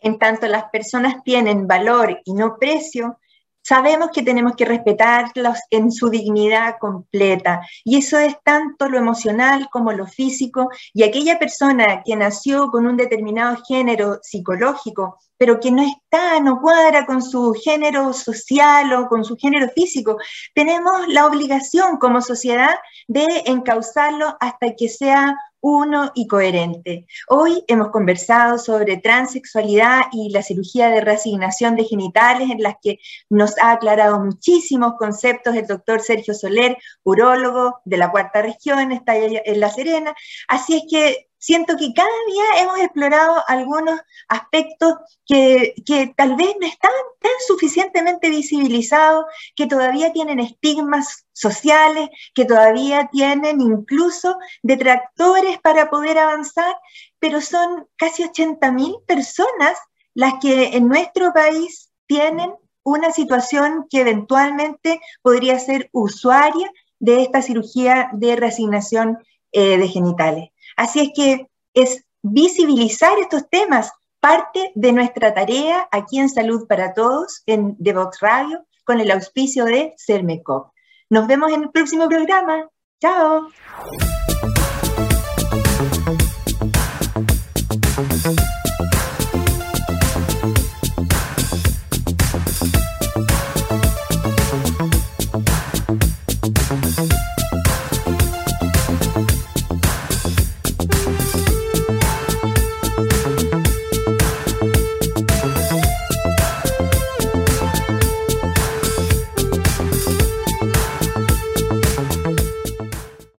[0.00, 3.18] En tanto las personas tienen valor y no precio,
[3.66, 7.66] sabemos que tenemos que respetarlos en su dignidad completa.
[7.84, 10.70] Y eso es tanto lo emocional como lo físico.
[10.94, 16.60] Y aquella persona que nació con un determinado género psicológico, pero que no está, no
[16.60, 20.16] cuadra con su género social o con su género físico,
[20.54, 22.76] tenemos la obligación como sociedad
[23.08, 25.36] de encauzarlo hasta que sea
[25.66, 27.08] uno y coherente.
[27.26, 33.00] Hoy hemos conversado sobre transexualidad y la cirugía de reasignación de genitales, en las que
[33.28, 39.16] nos ha aclarado muchísimos conceptos el doctor Sergio Soler, urólogo de la cuarta región, está
[39.16, 40.14] en La Serena.
[40.46, 44.94] Así es que siento que cada día hemos explorado algunos aspectos
[45.26, 45.74] que,
[46.16, 49.24] tal vez no están tan suficientemente visibilizados,
[49.54, 56.76] que todavía tienen estigmas sociales, que todavía tienen incluso detractores para poder avanzar,
[57.18, 59.78] pero son casi 80.000 personas
[60.14, 67.42] las que en nuestro país tienen una situación que eventualmente podría ser usuaria de esta
[67.42, 69.18] cirugía de reasignación
[69.52, 70.50] eh, de genitales.
[70.76, 76.94] Así es que es visibilizar estos temas, parte de nuestra tarea aquí en Salud para
[76.94, 80.72] Todos, en The Vox Radio, con el auspicio de Cermecop.
[81.10, 82.68] Nos vemos en el próximo programa.
[83.00, 83.48] Chao.